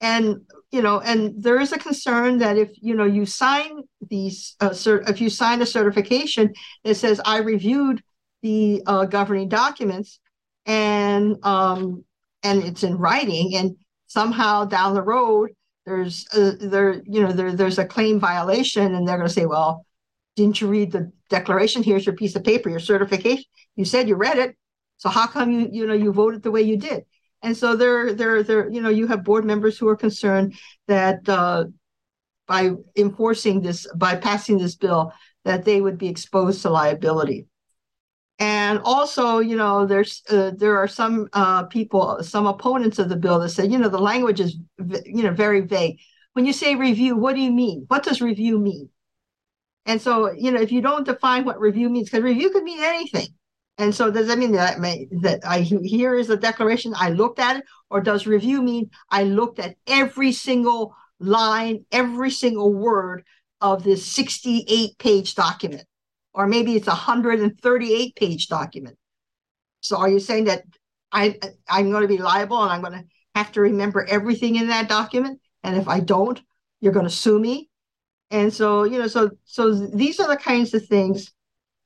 and 0.00 0.42
you 0.70 0.82
know, 0.82 1.00
and 1.00 1.42
there 1.42 1.60
is 1.60 1.72
a 1.72 1.78
concern 1.78 2.38
that 2.38 2.56
if 2.56 2.70
you 2.80 2.94
know 2.94 3.04
you 3.04 3.26
sign 3.26 3.82
these, 4.08 4.56
uh, 4.60 4.70
cert- 4.70 5.08
if 5.08 5.20
you 5.20 5.30
sign 5.30 5.62
a 5.62 5.66
certification 5.66 6.52
that 6.84 6.96
says 6.96 7.20
I 7.24 7.38
reviewed 7.38 8.02
the 8.42 8.82
uh, 8.86 9.06
governing 9.06 9.48
documents, 9.48 10.20
and 10.66 11.36
um, 11.44 12.04
and 12.42 12.62
it's 12.62 12.82
in 12.82 12.96
writing, 12.96 13.56
and 13.56 13.76
somehow 14.06 14.64
down 14.64 14.94
the 14.94 15.02
road 15.02 15.50
there's 15.86 16.26
uh, 16.34 16.52
there 16.60 17.02
you 17.04 17.22
know 17.22 17.32
there 17.32 17.52
there's 17.52 17.78
a 17.78 17.84
claim 17.84 18.20
violation, 18.20 18.94
and 18.94 19.08
they're 19.08 19.16
going 19.16 19.28
to 19.28 19.34
say, 19.34 19.46
well, 19.46 19.86
didn't 20.36 20.60
you 20.60 20.68
read 20.68 20.92
the 20.92 21.12
declaration? 21.28 21.82
Here's 21.82 22.06
your 22.06 22.16
piece 22.16 22.36
of 22.36 22.44
paper, 22.44 22.70
your 22.70 22.80
certification. 22.80 23.44
You 23.76 23.84
said 23.84 24.08
you 24.08 24.16
read 24.16 24.38
it. 24.38 24.56
So 24.98 25.08
how 25.08 25.26
come 25.26 25.50
you, 25.50 25.68
you 25.70 25.86
know, 25.86 25.94
you 25.94 26.12
voted 26.12 26.42
the 26.42 26.50
way 26.50 26.62
you 26.62 26.76
did? 26.76 27.04
And 27.42 27.56
so 27.56 27.74
there, 27.74 28.12
there, 28.12 28.42
there, 28.42 28.70
you 28.70 28.82
know, 28.82 28.90
you 28.90 29.06
have 29.06 29.24
board 29.24 29.44
members 29.44 29.78
who 29.78 29.88
are 29.88 29.96
concerned 29.96 30.54
that 30.88 31.26
uh, 31.28 31.64
by 32.46 32.72
enforcing 32.96 33.62
this, 33.62 33.86
by 33.96 34.16
passing 34.16 34.58
this 34.58 34.74
bill, 34.76 35.12
that 35.44 35.64
they 35.64 35.80
would 35.80 35.96
be 35.96 36.08
exposed 36.08 36.62
to 36.62 36.70
liability. 36.70 37.46
And 38.38 38.78
also, 38.84 39.38
you 39.38 39.56
know, 39.56 39.86
there's 39.86 40.22
uh, 40.30 40.52
there 40.56 40.78
are 40.78 40.88
some 40.88 41.28
uh, 41.34 41.64
people, 41.64 42.22
some 42.22 42.46
opponents 42.46 42.98
of 42.98 43.08
the 43.08 43.16
bill 43.16 43.38
that 43.40 43.50
say, 43.50 43.66
you 43.66 43.78
know, 43.78 43.88
the 43.88 43.98
language 43.98 44.40
is, 44.40 44.56
you 45.04 45.22
know, 45.22 45.32
very 45.32 45.60
vague. 45.60 45.98
When 46.32 46.46
you 46.46 46.52
say 46.52 46.74
review, 46.74 47.16
what 47.16 47.34
do 47.34 47.42
you 47.42 47.52
mean? 47.52 47.84
What 47.88 48.02
does 48.02 48.22
review 48.22 48.58
mean? 48.58 48.88
And 49.86 50.00
so, 50.00 50.32
you 50.32 50.52
know, 50.52 50.60
if 50.60 50.72
you 50.72 50.80
don't 50.80 51.06
define 51.06 51.44
what 51.44 51.60
review 51.60 51.88
means, 51.88 52.10
because 52.10 52.22
review 52.22 52.50
could 52.50 52.64
mean 52.64 52.82
anything. 52.82 53.28
And 53.78 53.94
so, 53.94 54.10
does 54.10 54.26
that 54.26 54.38
mean 54.38 54.52
that 54.52 54.78
may, 54.78 55.08
that 55.22 55.40
I 55.42 55.60
here 55.60 56.14
is 56.14 56.28
a 56.28 56.36
declaration 56.36 56.92
I 56.94 57.10
looked 57.10 57.38
at 57.38 57.56
it, 57.56 57.64
or 57.88 58.02
does 58.02 58.26
review 58.26 58.60
mean 58.60 58.90
I 59.10 59.24
looked 59.24 59.58
at 59.58 59.76
every 59.86 60.32
single 60.32 60.94
line, 61.18 61.86
every 61.90 62.30
single 62.30 62.74
word 62.74 63.24
of 63.62 63.82
this 63.82 64.04
68 64.06 64.98
page 64.98 65.34
document, 65.34 65.84
or 66.34 66.46
maybe 66.46 66.76
it's 66.76 66.88
a 66.88 66.90
138 66.90 68.16
page 68.16 68.48
document? 68.48 68.98
So, 69.80 69.96
are 69.96 70.10
you 70.10 70.20
saying 70.20 70.44
that 70.44 70.64
I 71.10 71.38
I'm 71.66 71.90
going 71.90 72.02
to 72.02 72.08
be 72.08 72.18
liable 72.18 72.62
and 72.62 72.70
I'm 72.70 72.82
going 72.82 73.00
to 73.00 73.04
have 73.34 73.50
to 73.52 73.62
remember 73.62 74.04
everything 74.04 74.56
in 74.56 74.68
that 74.68 74.90
document? 74.90 75.40
And 75.62 75.76
if 75.76 75.88
I 75.88 76.00
don't, 76.00 76.38
you're 76.82 76.92
going 76.92 77.06
to 77.06 77.10
sue 77.10 77.38
me? 77.38 77.69
And 78.30 78.52
so 78.52 78.84
you 78.84 78.98
know 78.98 79.06
so 79.06 79.30
so 79.44 79.72
these 79.74 80.20
are 80.20 80.28
the 80.28 80.36
kinds 80.36 80.74
of 80.74 80.86
things 80.86 81.32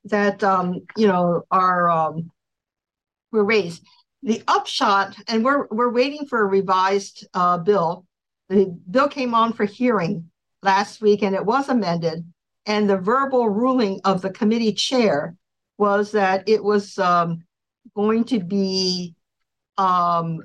that 0.04 0.42
um 0.44 0.80
you 0.96 1.06
know 1.06 1.42
are 1.50 1.90
um 1.90 2.30
were 3.34 3.44
raised. 3.44 3.82
The 4.22 4.42
upshot 4.48 5.16
and 5.28 5.44
we're 5.44 5.66
we're 5.70 5.92
waiting 5.92 6.26
for 6.26 6.40
a 6.40 6.46
revised 6.46 7.26
uh, 7.34 7.58
bill. 7.58 8.06
The 8.48 8.66
bill 8.90 9.08
came 9.08 9.34
on 9.34 9.52
for 9.52 9.66
hearing 9.66 10.30
last 10.62 11.02
week 11.02 11.22
and 11.22 11.34
it 11.34 11.44
was 11.44 11.68
amended. 11.68 12.24
And 12.64 12.88
the 12.88 12.96
verbal 12.96 13.50
ruling 13.50 14.00
of 14.04 14.22
the 14.22 14.30
committee 14.30 14.72
chair 14.72 15.36
was 15.76 16.12
that 16.12 16.48
it 16.48 16.64
was 16.64 16.98
um, 16.98 17.44
going 17.94 18.24
to 18.24 18.40
be 18.40 19.14
um, 19.76 20.40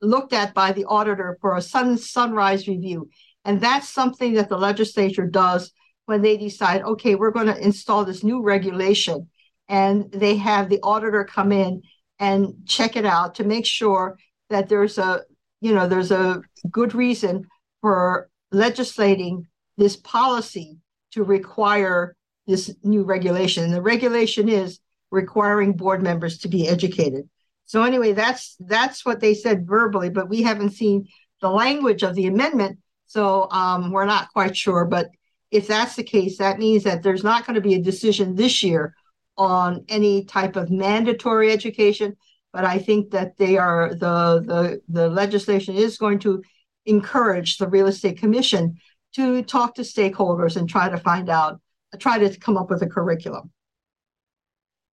looked 0.00 0.32
at 0.32 0.54
by 0.54 0.70
the 0.70 0.84
auditor 0.84 1.36
for 1.40 1.56
a 1.56 1.62
sun 1.62 1.98
sunrise 1.98 2.68
review 2.68 3.08
and 3.46 3.60
that's 3.60 3.88
something 3.88 4.34
that 4.34 4.48
the 4.48 4.58
legislature 4.58 5.26
does 5.26 5.72
when 6.06 6.20
they 6.20 6.36
decide, 6.36 6.82
okay, 6.82 7.14
we're 7.14 7.30
going 7.30 7.46
to 7.46 7.64
install 7.64 8.04
this 8.04 8.24
new 8.24 8.42
regulation. 8.42 9.28
And 9.68 10.10
they 10.10 10.36
have 10.36 10.68
the 10.68 10.80
auditor 10.82 11.24
come 11.24 11.52
in 11.52 11.82
and 12.18 12.54
check 12.66 12.96
it 12.96 13.06
out 13.06 13.36
to 13.36 13.44
make 13.44 13.64
sure 13.64 14.18
that 14.50 14.68
there's 14.68 14.98
a, 14.98 15.22
you 15.60 15.72
know, 15.72 15.86
there's 15.86 16.10
a 16.10 16.42
good 16.70 16.92
reason 16.92 17.46
for 17.80 18.28
legislating 18.50 19.46
this 19.76 19.96
policy 19.96 20.78
to 21.12 21.22
require 21.22 22.16
this 22.48 22.74
new 22.82 23.04
regulation. 23.04 23.62
And 23.62 23.72
the 23.72 23.82
regulation 23.82 24.48
is 24.48 24.80
requiring 25.12 25.72
board 25.74 26.02
members 26.02 26.38
to 26.38 26.48
be 26.48 26.66
educated. 26.68 27.28
So 27.64 27.84
anyway, 27.84 28.12
that's 28.12 28.56
that's 28.60 29.04
what 29.04 29.20
they 29.20 29.34
said 29.34 29.66
verbally, 29.66 30.10
but 30.10 30.28
we 30.28 30.42
haven't 30.42 30.70
seen 30.70 31.06
the 31.40 31.50
language 31.50 32.02
of 32.02 32.14
the 32.14 32.26
amendment 32.26 32.78
so 33.06 33.50
um, 33.50 33.92
we're 33.92 34.04
not 34.04 34.32
quite 34.32 34.56
sure. 34.56 34.84
But 34.84 35.10
if 35.50 35.66
that's 35.66 35.96
the 35.96 36.02
case, 36.02 36.38
that 36.38 36.58
means 36.58 36.84
that 36.84 37.02
there's 37.02 37.24
not 37.24 37.46
going 37.46 37.54
to 37.54 37.60
be 37.60 37.74
a 37.74 37.82
decision 37.82 38.34
this 38.34 38.62
year 38.62 38.94
on 39.38 39.84
any 39.88 40.24
type 40.24 40.56
of 40.56 40.70
mandatory 40.70 41.52
education, 41.52 42.16
but 42.52 42.64
I 42.64 42.78
think 42.78 43.10
that 43.10 43.36
they 43.36 43.56
are 43.58 43.90
the 43.94 44.42
the 44.44 44.80
the 44.88 45.08
legislation 45.08 45.74
is 45.74 45.98
going 45.98 46.18
to 46.20 46.42
encourage 46.86 47.58
the 47.58 47.68
real 47.68 47.86
estate 47.86 48.18
commission 48.18 48.78
to 49.14 49.42
talk 49.42 49.74
to 49.74 49.82
stakeholders 49.82 50.56
and 50.56 50.68
try 50.68 50.88
to 50.88 50.96
find 50.96 51.28
out, 51.28 51.60
try 51.98 52.18
to 52.18 52.38
come 52.38 52.56
up 52.56 52.70
with 52.70 52.82
a 52.82 52.86
curriculum. 52.86 53.50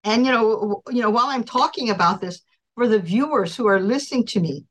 And 0.04 0.26
you 0.26 0.32
know, 0.32 0.82
you 0.90 1.02
know, 1.02 1.10
while 1.10 1.28
I'm 1.28 1.44
talking 1.44 1.90
about 1.90 2.20
this, 2.20 2.42
for 2.76 2.88
the 2.88 3.00
viewers 3.00 3.56
who 3.56 3.68
are 3.68 3.80
listening 3.80 4.26
to 4.28 4.40
me, 4.40 4.66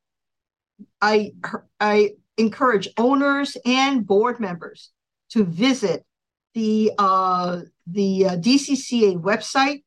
I 1.01 1.33
I 1.81 2.13
encourage 2.43 2.89
owners 2.99 3.57
and 3.65 4.07
board 4.07 4.39
members 4.41 4.91
to 5.31 5.45
visit 5.45 6.05
the 6.55 6.93
uh, 6.99 7.61
the 7.87 8.27
uh, 8.27 8.37
DCCA 8.37 9.21
website. 9.21 9.83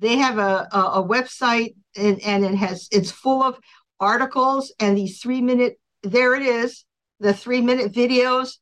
They 0.00 0.16
have 0.16 0.38
a, 0.38 0.68
a, 0.70 0.80
a 1.00 1.08
website 1.08 1.74
and, 1.96 2.20
and 2.22 2.44
it 2.44 2.54
has 2.54 2.88
it's 2.90 3.10
full 3.10 3.42
of 3.42 3.58
articles 4.00 4.72
and 4.80 4.98
these 4.98 5.20
three 5.20 5.40
minute 5.40 5.78
there 6.02 6.34
it 6.34 6.42
is 6.42 6.84
the 7.20 7.32
three 7.32 7.60
minute 7.60 7.92
videos 7.92 8.56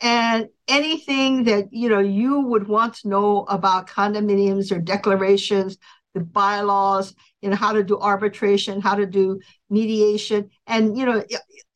and 0.00 0.48
anything 0.68 1.44
that 1.44 1.68
you 1.70 1.88
know 1.88 2.00
you 2.00 2.40
would 2.40 2.66
want 2.66 2.94
to 2.94 3.08
know 3.08 3.44
about 3.44 3.86
condominiums 3.86 4.72
or 4.72 4.80
declarations 4.80 5.78
the 6.14 6.20
bylaws 6.20 7.14
know 7.50 7.56
how 7.56 7.72
to 7.72 7.82
do 7.82 7.98
arbitration 7.98 8.80
how 8.80 8.94
to 8.94 9.06
do 9.06 9.40
mediation. 9.70 10.50
And 10.66 10.96
you 10.96 11.06
know 11.06 11.24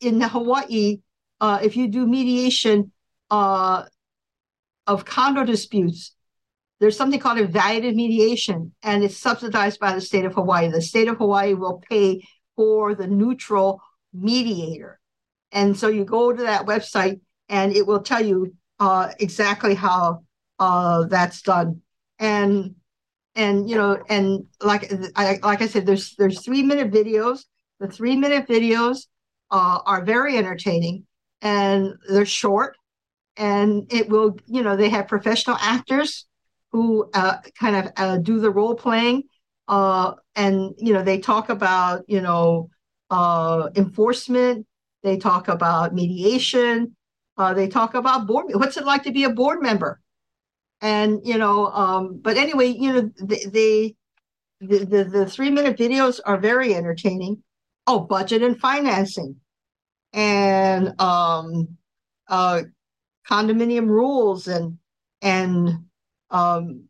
in 0.01 0.21
hawaii 0.21 0.99
uh, 1.39 1.59
if 1.61 1.75
you 1.77 1.87
do 1.87 2.05
mediation 2.07 2.91
uh, 3.29 3.83
of 4.85 5.05
condo 5.05 5.43
disputes 5.43 6.13
there's 6.79 6.97
something 6.97 7.19
called 7.19 7.39
evaluative 7.39 7.95
mediation 7.95 8.73
and 8.83 9.03
it's 9.03 9.17
subsidized 9.17 9.79
by 9.79 9.93
the 9.93 10.01
state 10.01 10.25
of 10.25 10.33
hawaii. 10.33 10.69
The 10.69 10.81
state 10.81 11.07
of 11.07 11.17
hawaii 11.17 11.53
will 11.53 11.81
pay 11.89 12.21
for 12.55 12.93
the 12.93 13.07
neutral 13.07 13.81
mediator. 14.13 14.99
And 15.51 15.77
so 15.77 15.87
you 15.87 16.05
go 16.05 16.31
to 16.31 16.43
that 16.43 16.65
website 16.65 17.21
and 17.49 17.75
it 17.75 17.87
will 17.87 18.01
tell 18.01 18.23
you 18.23 18.55
uh, 18.79 19.11
exactly 19.19 19.73
how 19.73 20.23
uh, 20.59 21.05
that's 21.05 21.41
done. 21.41 21.81
And 22.19 22.75
and 23.37 23.69
you 23.69 23.77
know, 23.77 24.03
and 24.09 24.45
like 24.61 24.91
I 25.15 25.39
like 25.43 25.61
I 25.61 25.67
said, 25.67 25.85
there's 25.85 26.15
there's 26.15 26.43
three 26.43 26.63
minute 26.63 26.91
videos. 26.91 27.45
The 27.79 27.87
three 27.87 28.15
minute 28.15 28.47
videos 28.47 29.05
uh, 29.51 29.79
are 29.85 30.03
very 30.03 30.37
entertaining 30.37 31.05
and 31.41 31.93
they're 32.09 32.25
short. 32.25 32.75
And 33.37 33.85
it 33.93 34.09
will, 34.09 34.37
you 34.47 34.63
know, 34.63 34.75
they 34.75 34.89
have 34.89 35.07
professional 35.07 35.57
actors 35.61 36.25
who 36.71 37.07
uh, 37.13 37.37
kind 37.59 37.75
of 37.75 37.91
uh, 37.95 38.17
do 38.17 38.39
the 38.39 38.49
role 38.49 38.73
playing. 38.73 39.23
Uh, 39.67 40.13
and 40.35 40.73
you 40.79 40.93
know, 40.93 41.03
they 41.03 41.19
talk 41.19 41.49
about 41.49 42.03
you 42.07 42.21
know 42.21 42.69
uh, 43.11 43.69
enforcement. 43.75 44.65
They 45.03 45.17
talk 45.17 45.47
about 45.47 45.93
mediation. 45.93 46.95
Uh, 47.37 47.53
they 47.53 47.67
talk 47.67 47.93
about 47.93 48.25
board. 48.25 48.47
What's 48.55 48.77
it 48.77 48.85
like 48.85 49.03
to 49.03 49.11
be 49.11 49.25
a 49.25 49.29
board 49.29 49.61
member? 49.61 50.01
And 50.81 51.21
you 51.23 51.37
know, 51.37 51.67
um, 51.67 52.19
but 52.21 52.37
anyway, 52.37 52.67
you 52.67 52.93
know, 52.93 53.11
they 53.19 53.95
the, 54.59 54.85
the, 54.85 55.03
the 55.03 55.25
three 55.25 55.49
minute 55.49 55.77
videos 55.77 56.19
are 56.25 56.37
very 56.37 56.75
entertaining. 56.75 57.43
Oh, 57.87 57.99
budget 57.99 58.43
and 58.43 58.59
financing, 58.59 59.37
and 60.13 60.99
um, 60.99 61.77
uh, 62.27 62.63
condominium 63.29 63.87
rules 63.87 64.47
and 64.47 64.77
and 65.21 65.85
um, 66.29 66.83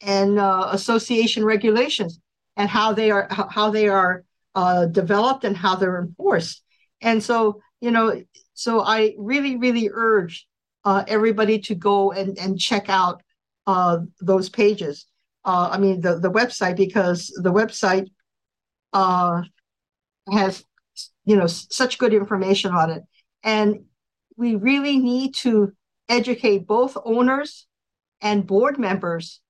and 0.00 0.38
uh, 0.38 0.68
association 0.72 1.44
regulations 1.44 2.20
and 2.56 2.68
how 2.68 2.92
they 2.92 3.10
are 3.10 3.28
how 3.30 3.70
they 3.70 3.88
are 3.88 4.24
uh, 4.54 4.86
developed 4.86 5.44
and 5.44 5.56
how 5.56 5.76
they're 5.76 6.00
enforced. 6.00 6.62
And 7.00 7.22
so, 7.22 7.60
you 7.80 7.90
know, 7.90 8.22
so 8.54 8.80
I 8.80 9.14
really, 9.18 9.56
really 9.56 9.90
urge 9.92 10.46
uh, 10.84 11.04
everybody 11.06 11.58
to 11.60 11.74
go 11.74 12.12
and, 12.12 12.38
and 12.38 12.58
check 12.58 12.88
out 12.88 13.22
uh, 13.66 13.98
those 14.20 14.48
pages. 14.48 15.06
Uh, 15.44 15.70
I 15.72 15.78
mean, 15.78 16.00
the, 16.00 16.18
the 16.18 16.30
website, 16.30 16.76
because 16.76 17.26
the 17.42 17.52
website 17.52 18.08
uh, 18.92 19.42
has, 20.30 20.64
you 21.24 21.36
know, 21.36 21.46
such 21.46 21.98
good 21.98 22.14
information 22.14 22.72
on 22.72 22.90
it. 22.90 23.02
And 23.42 23.84
we 24.36 24.56
really 24.56 24.98
need 24.98 25.34
to 25.36 25.72
educate 26.08 26.66
both 26.66 26.96
owners 27.04 27.66
and 28.20 28.46
board 28.46 28.78
members 28.78 29.40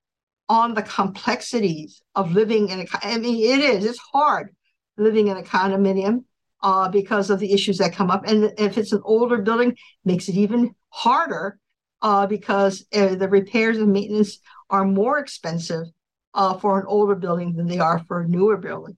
on 0.49 0.75
the 0.75 0.83
complexities 0.83 2.03
of 2.15 2.33
living 2.33 2.69
in 2.69 2.81
a, 2.81 2.87
I 3.03 3.19
mean, 3.19 3.43
it 3.43 3.61
is, 3.61 3.85
it's 3.85 3.99
hard 3.99 4.55
living 4.97 5.29
in 5.29 5.37
a 5.37 5.43
condominium 5.43 6.25
uh, 6.63 6.89
because 6.89 7.31
of 7.31 7.39
the 7.39 7.53
issues 7.53 7.79
that 7.79 7.95
come 7.95 8.11
up. 8.11 8.25
And 8.27 8.53
if 8.59 8.79
it's 8.79 8.93
an 8.93 9.03
older 9.05 9.39
building, 9.39 9.77
makes 10.05 10.29
it 10.29 10.37
even 10.37 10.75
harder 10.91 11.59
uh, 12.03 12.27
because 12.27 12.87
uh, 12.95 13.15
the 13.15 13.29
repairs 13.29 13.79
and 13.79 13.93
maintenance 13.93 14.39
are 14.71 14.85
more 14.85 15.19
expensive 15.19 15.87
uh, 16.35 16.55
for 16.59 16.81
an 16.81 16.87
older 16.87 17.15
building 17.15 17.55
than 17.55 17.67
they 17.67 17.79
are 17.79 17.99
for 18.07 18.23
a 18.23 18.29
newer 18.29 18.57
building. 18.57 18.97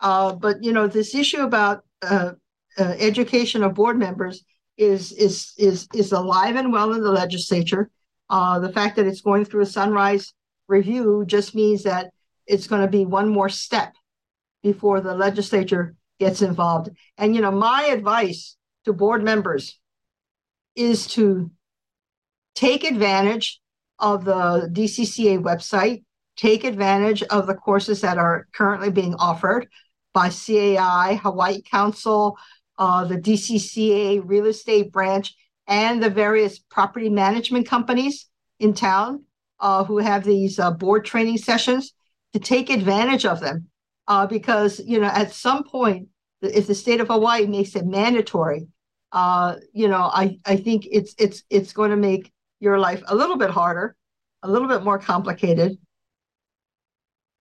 Uh, 0.00 0.32
but 0.32 0.62
you 0.62 0.72
know, 0.72 0.86
this 0.86 1.14
issue 1.14 1.42
about 1.42 1.84
uh, 2.02 2.32
education 2.76 3.62
of 3.62 3.74
board 3.74 3.98
members 3.98 4.44
is 4.76 5.12
is 5.12 5.52
is 5.56 5.86
is 5.94 6.12
alive 6.12 6.56
and 6.56 6.72
well 6.72 6.92
in 6.92 7.02
the 7.02 7.12
legislature. 7.12 7.90
the 8.28 8.72
fact 8.74 8.96
that 8.96 9.06
it's 9.06 9.20
going 9.20 9.44
through 9.44 9.62
a 9.62 9.66
sunrise 9.66 10.34
review 10.66 11.24
just 11.26 11.54
means 11.54 11.84
that 11.84 12.10
it's 12.46 12.66
going 12.66 12.82
to 12.82 12.88
be 12.88 13.06
one 13.06 13.28
more 13.28 13.48
step 13.48 13.94
before 14.62 15.00
the 15.00 15.14
legislature 15.14 15.94
gets 16.24 16.40
involved. 16.40 16.88
And, 17.18 17.34
you 17.34 17.42
know, 17.42 17.50
my 17.50 17.84
advice 17.84 18.56
to 18.86 18.94
board 18.94 19.22
members 19.22 19.78
is 20.74 21.06
to 21.08 21.50
take 22.54 22.84
advantage 22.84 23.60
of 23.98 24.24
the 24.24 24.70
DCCA 24.72 25.38
website, 25.42 26.02
take 26.36 26.64
advantage 26.64 27.22
of 27.24 27.46
the 27.46 27.54
courses 27.54 28.00
that 28.00 28.16
are 28.16 28.46
currently 28.54 28.90
being 28.90 29.14
offered 29.16 29.68
by 30.14 30.30
CAI, 30.30 31.20
Hawaii 31.22 31.60
Council, 31.60 32.38
uh, 32.78 33.04
the 33.04 33.18
DCCA 33.18 34.22
real 34.24 34.46
estate 34.46 34.92
branch, 34.92 35.34
and 35.66 36.02
the 36.02 36.10
various 36.10 36.58
property 36.58 37.10
management 37.10 37.68
companies 37.68 38.26
in 38.58 38.72
town 38.72 39.24
uh, 39.60 39.84
who 39.84 39.98
have 39.98 40.24
these 40.24 40.58
uh, 40.58 40.70
board 40.70 41.04
training 41.04 41.38
sessions 41.38 41.92
to 42.32 42.38
take 42.38 42.70
advantage 42.70 43.26
of 43.26 43.40
them 43.40 43.68
uh, 44.08 44.26
because 44.26 44.80
you 44.80 45.00
know 45.00 45.08
at 45.08 45.32
some 45.32 45.64
point 45.64 46.08
if 46.44 46.66
the 46.66 46.74
state 46.74 47.00
of 47.00 47.08
Hawaii 47.08 47.46
makes 47.46 47.76
it 47.76 47.86
mandatory, 47.86 48.66
uh, 49.12 49.56
you 49.72 49.88
know 49.88 50.10
I 50.12 50.38
I 50.44 50.56
think 50.56 50.86
it's 50.90 51.14
it's 51.18 51.42
it's 51.50 51.72
going 51.72 51.90
to 51.90 51.96
make 51.96 52.32
your 52.60 52.78
life 52.78 53.02
a 53.06 53.14
little 53.14 53.36
bit 53.36 53.50
harder, 53.50 53.96
a 54.42 54.50
little 54.50 54.68
bit 54.68 54.82
more 54.82 54.98
complicated, 54.98 55.78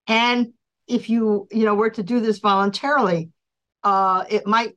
and 0.07 0.53
if 0.87 1.09
you 1.09 1.47
you 1.51 1.65
know 1.65 1.75
were 1.75 1.89
to 1.91 2.03
do 2.03 2.19
this 2.19 2.39
voluntarily, 2.39 3.29
uh, 3.83 4.23
it 4.29 4.45
might 4.45 4.75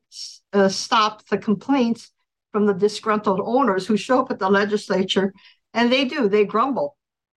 uh, 0.52 0.68
stop 0.68 1.26
the 1.26 1.38
complaints 1.38 2.10
from 2.52 2.66
the 2.66 2.74
disgruntled 2.74 3.40
owners 3.44 3.86
who 3.86 3.96
show 3.96 4.20
up 4.20 4.30
at 4.30 4.38
the 4.38 4.48
legislature, 4.48 5.32
and 5.74 5.92
they 5.92 6.04
do 6.04 6.28
they 6.28 6.44
grumble, 6.44 6.96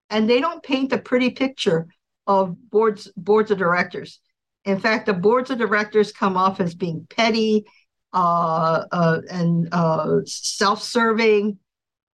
and 0.09 0.29
they 0.29 0.39
don't 0.39 0.63
paint 0.63 0.93
a 0.93 0.97
pretty 0.97 1.31
picture 1.31 1.87
of 2.27 2.55
boards 2.69 3.11
boards 3.17 3.51
of 3.51 3.57
directors 3.57 4.19
in 4.65 4.79
fact, 4.79 5.05
the 5.05 5.13
boards 5.13 5.49
of 5.49 5.57
directors 5.57 6.11
come 6.11 6.37
off 6.37 6.59
as 6.59 6.75
being 6.75 7.07
petty 7.09 7.65
uh, 8.13 8.85
uh, 8.91 9.21
and 9.31 9.69
uh, 9.71 10.19
self-serving, 10.25 11.57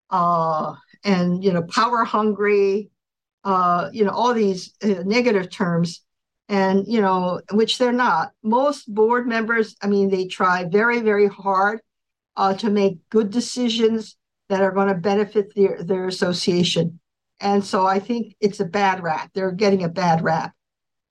uh, 0.09 0.73
and 1.03 1.43
you 1.43 1.53
know, 1.53 1.63
power 1.63 2.03
hungry. 2.03 2.89
Uh, 3.43 3.89
you 3.91 4.05
know, 4.05 4.11
all 4.11 4.33
these 4.33 4.73
uh, 4.83 5.03
negative 5.05 5.49
terms, 5.49 6.01
and 6.47 6.85
you 6.87 7.01
know, 7.01 7.41
which 7.51 7.77
they're 7.77 7.91
not. 7.91 8.31
Most 8.41 8.93
board 8.93 9.27
members, 9.27 9.75
I 9.81 9.87
mean, 9.87 10.09
they 10.09 10.27
try 10.27 10.63
very, 10.63 11.01
very 11.01 11.27
hard 11.27 11.81
to 12.57 12.69
make 12.69 12.97
good 13.09 13.29
decisions 13.31 14.15
that 14.49 14.61
are 14.61 14.71
going 14.71 14.87
to 14.87 14.95
benefit 14.95 15.53
their 15.55 15.83
their 15.83 16.07
association. 16.07 16.99
And 17.39 17.63
so 17.65 17.85
I 17.85 17.99
think 17.99 18.35
it's 18.39 18.61
a 18.61 18.65
bad 18.65 19.03
rap. 19.03 19.31
They're 19.33 19.51
getting 19.51 19.83
a 19.83 19.89
bad 19.89 20.23
rap. 20.23 20.53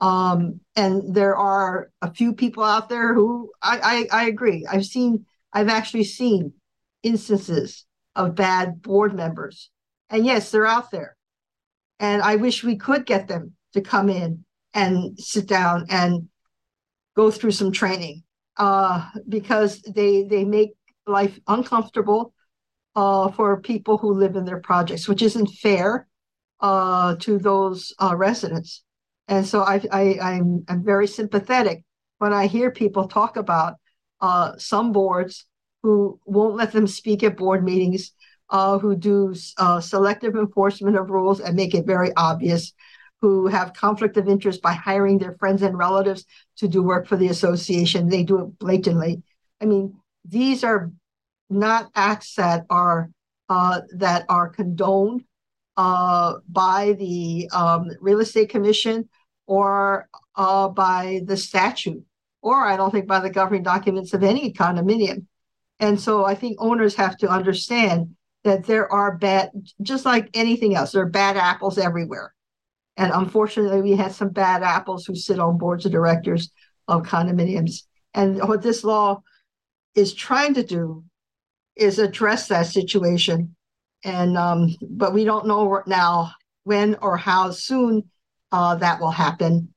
Um, 0.03 0.59
and 0.75 1.15
there 1.15 1.37
are 1.37 1.89
a 2.03 2.13
few 2.13 2.33
people 2.33 2.65
out 2.65 2.89
there 2.89 3.15
who 3.15 3.53
I, 3.63 4.09
I, 4.13 4.23
I 4.23 4.25
agree. 4.27 4.67
I've 4.69 4.85
seen, 4.85 5.27
I've 5.53 5.69
actually 5.69 6.03
seen 6.03 6.55
instances 7.05 7.87
of 8.17 8.35
bad 8.35 8.83
board 8.83 9.15
members. 9.15 9.71
And 10.11 10.27
yes, 10.27 10.51
they're 10.51 10.67
out 10.67 10.91
there. 10.91 11.17
And 12.01 12.21
I 12.21 12.35
wish 12.35 12.65
we 12.65 12.77
could 12.77 13.07
get 13.07 13.29
them 13.29 13.53
to 13.75 13.81
come 13.81 14.09
in 14.09 14.45
and 14.75 15.17
sit 15.21 15.47
down 15.47 15.87
and 15.89 16.29
go 17.15 17.31
through 17.31 17.53
some 17.53 17.71
training 17.71 18.25
uh, 18.57 19.09
because 19.29 19.83
they 19.83 20.25
they 20.25 20.45
make 20.45 20.73
life 21.07 21.39
uncomfortable 21.47 22.35
uh, 22.97 23.31
for 23.31 23.61
people 23.61 23.99
who 23.99 24.13
live 24.15 24.35
in 24.35 24.45
their 24.45 24.61
projects, 24.61 25.07
which 25.07 25.23
isn't 25.23 25.47
fair 25.47 26.09
uh, 26.59 27.15
to 27.21 27.39
those 27.39 27.95
uh, 28.01 28.17
residents 28.17 28.83
And 29.33 29.47
so 29.47 29.63
I, 29.63 29.81
I, 29.91 30.19
I'm, 30.21 30.63
I'm 30.69 30.85
very 30.85 31.07
sympathetic 31.07 31.85
when 32.19 32.35
I 32.35 32.47
hear 32.47 32.71
people 32.71 33.09
talk 33.09 33.39
about 33.39 33.77
uh, 34.21 34.53
some 34.59 34.93
boards 34.93 35.47
who 35.83 36.21
won't 36.27 36.55
let 36.55 36.73
them 36.73 36.87
speak 36.87 37.23
at 37.23 37.39
board 37.39 37.65
meetings, 37.65 38.13
uh, 38.51 38.77
who 38.77 38.95
do 38.95 39.35
uh, 39.57 39.81
selective 39.81 40.37
enforcement 40.37 40.99
of 40.99 41.09
rules 41.09 41.41
and 41.41 41.57
make 41.57 41.75
it 41.75 41.87
very 41.87 42.13
obvious, 42.15 42.75
who 43.23 43.47
have 43.47 43.73
conflict 43.73 44.19
of 44.19 44.29
interest 44.29 44.61
by 44.61 44.75
hiring 44.75 45.17
their 45.17 45.35
friends 45.39 45.63
and 45.63 45.79
relatives 45.79 46.27
to 46.59 46.69
do 46.69 46.83
work 46.83 47.07
for 47.07 47.17
the 47.17 47.29
association. 47.29 48.11
They 48.11 48.25
do 48.25 48.39
it 48.39 48.59
blatantly. 48.59 49.23
I 49.63 49.65
mean, 49.65 49.97
these 50.27 50.63
are 50.63 50.93
not 51.49 51.91
acts 51.95 52.35
that 52.35 52.67
are 52.69 53.09
uh, 53.49 53.81
that 53.97 54.27
are 54.29 54.51
condoned 54.51 55.25
uh, 55.79 56.35
by 56.51 56.93
the 56.99 57.49
um, 57.55 57.89
real 57.99 58.21
estate 58.21 58.51
commission 58.51 59.09
or 59.47 60.09
uh, 60.37 60.69
by 60.69 61.21
the 61.25 61.37
statute, 61.37 62.03
or 62.43 62.67
I 62.67 62.77
don't 62.77 62.91
think 62.91 63.07
by 63.07 63.21
the 63.21 63.31
governing 63.31 63.63
documents 63.63 64.15
of 64.15 64.23
any 64.23 64.53
condominium. 64.53 65.27
And 65.81 66.01
so 66.01 66.25
I 66.25 66.35
think 66.35 66.59
owners 66.61 66.95
have 66.95 67.17
to 67.19 67.29
understand 67.29 68.15
that 68.45 68.65
there 68.65 68.91
are 68.93 69.17
bad, 69.17 69.51
just 69.83 70.05
like 70.05 70.29
anything 70.35 70.75
else, 70.75 70.93
there 70.93 71.03
are 71.03 71.09
bad 71.09 71.37
apples 71.37 71.79
everywhere. 71.79 72.35
And 72.97 73.11
unfortunately, 73.13 73.81
we 73.83 73.93
had 73.93 74.13
some 74.13 74.29
bad 74.29 74.63
apples 74.63 75.07
who 75.07 75.15
sit 75.15 75.39
on 75.39 75.59
boards 75.59 75.87
of 75.87 75.93
directors 75.93 76.51
of 76.89 77.03
condominiums. 77.03 77.83
And 78.15 78.39
what 78.49 78.63
this 78.63 78.85
law 78.85 79.23
is 79.95 80.13
trying 80.13 80.55
to 80.55 80.63
do 80.63 81.05
is 81.77 81.99
address 81.99 82.49
that 82.49 82.67
situation. 82.67 83.57
And 84.05 84.37
um, 84.37 84.77
but 84.91 85.15
we 85.15 85.25
don't 85.25 85.47
know 85.47 85.83
now 85.87 86.33
when 86.65 86.97
or 86.97 87.17
how 87.17 87.51
soon 87.51 88.11
uh, 88.53 88.77
that 88.77 89.01
will 89.01 89.11
happen. 89.11 89.73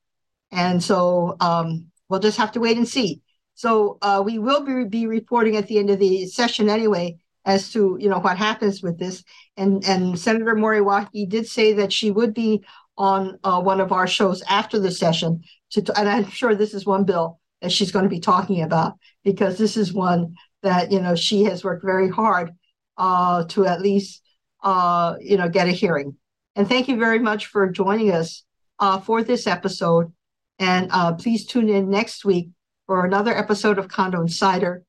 And 0.51 0.83
so 0.83 1.35
um, 1.39 1.87
we'll 2.09 2.19
just 2.19 2.37
have 2.37 2.51
to 2.51 2.59
wait 2.59 2.77
and 2.77 2.87
see. 2.87 3.21
So 3.55 3.97
uh, 4.01 4.21
we 4.23 4.37
will 4.37 4.63
be, 4.63 4.83
be 4.85 5.07
reporting 5.07 5.55
at 5.55 5.67
the 5.67 5.79
end 5.79 5.89
of 5.89 5.99
the 5.99 6.27
session 6.27 6.69
anyway 6.69 7.17
as 7.45 7.71
to 7.71 7.97
you 7.99 8.09
know 8.09 8.19
what 8.19 8.37
happens 8.37 8.83
with 8.83 8.99
this. 8.99 9.23
And 9.55 9.83
and 9.85 10.19
Senator 10.19 10.55
Moriwaki 10.55 11.27
did 11.29 11.47
say 11.47 11.73
that 11.73 11.93
she 11.93 12.11
would 12.11 12.33
be 12.33 12.63
on 12.97 13.39
uh, 13.43 13.61
one 13.61 13.79
of 13.79 13.91
our 13.91 14.07
shows 14.07 14.41
after 14.49 14.79
the 14.79 14.91
session 14.91 15.43
to, 15.71 15.99
and 15.99 16.09
I'm 16.09 16.29
sure 16.29 16.55
this 16.55 16.73
is 16.73 16.85
one 16.85 17.03
bill 17.03 17.39
that 17.61 17.71
she's 17.71 17.91
going 17.91 18.03
to 18.03 18.09
be 18.09 18.19
talking 18.19 18.61
about 18.61 18.93
because 19.23 19.57
this 19.57 19.75
is 19.77 19.93
one 19.93 20.35
that 20.63 20.91
you 20.91 20.99
know 20.99 21.15
she 21.15 21.43
has 21.43 21.63
worked 21.63 21.85
very 21.85 22.09
hard 22.09 22.51
uh, 22.97 23.45
to 23.45 23.65
at 23.65 23.81
least 23.81 24.21
uh, 24.63 25.15
you 25.21 25.37
know 25.37 25.49
get 25.49 25.67
a 25.67 25.71
hearing. 25.71 26.17
And 26.55 26.67
thank 26.67 26.87
you 26.87 26.97
very 26.97 27.19
much 27.19 27.47
for 27.47 27.69
joining 27.69 28.11
us 28.11 28.44
uh, 28.79 28.99
for 28.99 29.23
this 29.23 29.47
episode. 29.47 30.11
And 30.59 30.89
uh, 30.91 31.13
please 31.13 31.45
tune 31.45 31.69
in 31.69 31.89
next 31.89 32.23
week 32.25 32.49
for 32.87 33.05
another 33.05 33.35
episode 33.35 33.77
of 33.77 33.87
Condo 33.87 34.21
Insider. 34.21 34.83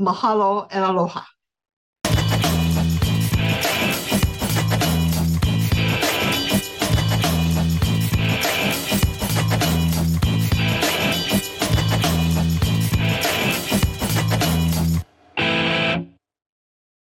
Mahalo 0.00 0.66
and 0.70 0.84
aloha. 0.84 1.22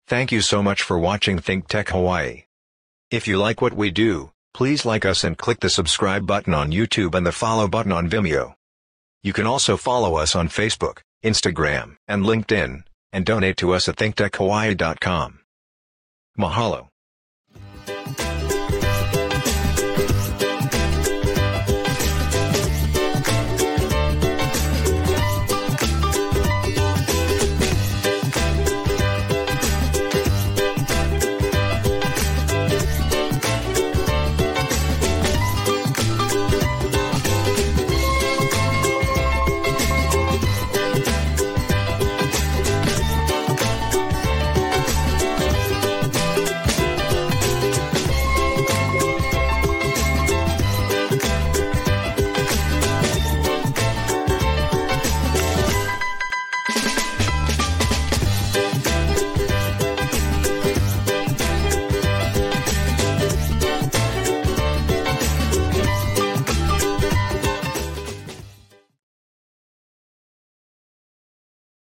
Thank 0.07 0.31
you 0.31 0.39
so 0.39 0.63
much 0.63 0.81
for 0.83 0.97
watching 0.97 1.37
Think 1.37 1.67
Tech 1.67 1.89
Hawaii. 1.89 2.43
If 3.11 3.27
you 3.27 3.37
like 3.37 3.61
what 3.61 3.73
we 3.73 3.91
do, 3.91 4.31
please 4.53 4.85
like 4.85 5.05
us 5.05 5.23
and 5.23 5.37
click 5.37 5.59
the 5.59 5.69
subscribe 5.69 6.25
button 6.25 6.53
on 6.53 6.71
YouTube 6.71 7.15
and 7.15 7.25
the 7.25 7.31
follow 7.31 7.67
button 7.67 7.91
on 7.91 8.09
Vimeo. 8.09 8.53
You 9.23 9.33
can 9.33 9.45
also 9.45 9.77
follow 9.77 10.15
us 10.15 10.35
on 10.35 10.49
Facebook, 10.49 10.99
Instagram, 11.23 11.97
and 12.07 12.23
LinkedIn, 12.23 12.83
and 13.11 13.25
donate 13.25 13.57
to 13.57 13.73
us 13.73 13.89
at 13.89 13.95
thinktechhawaii.com. 13.95 15.39
Mahalo. 16.37 16.87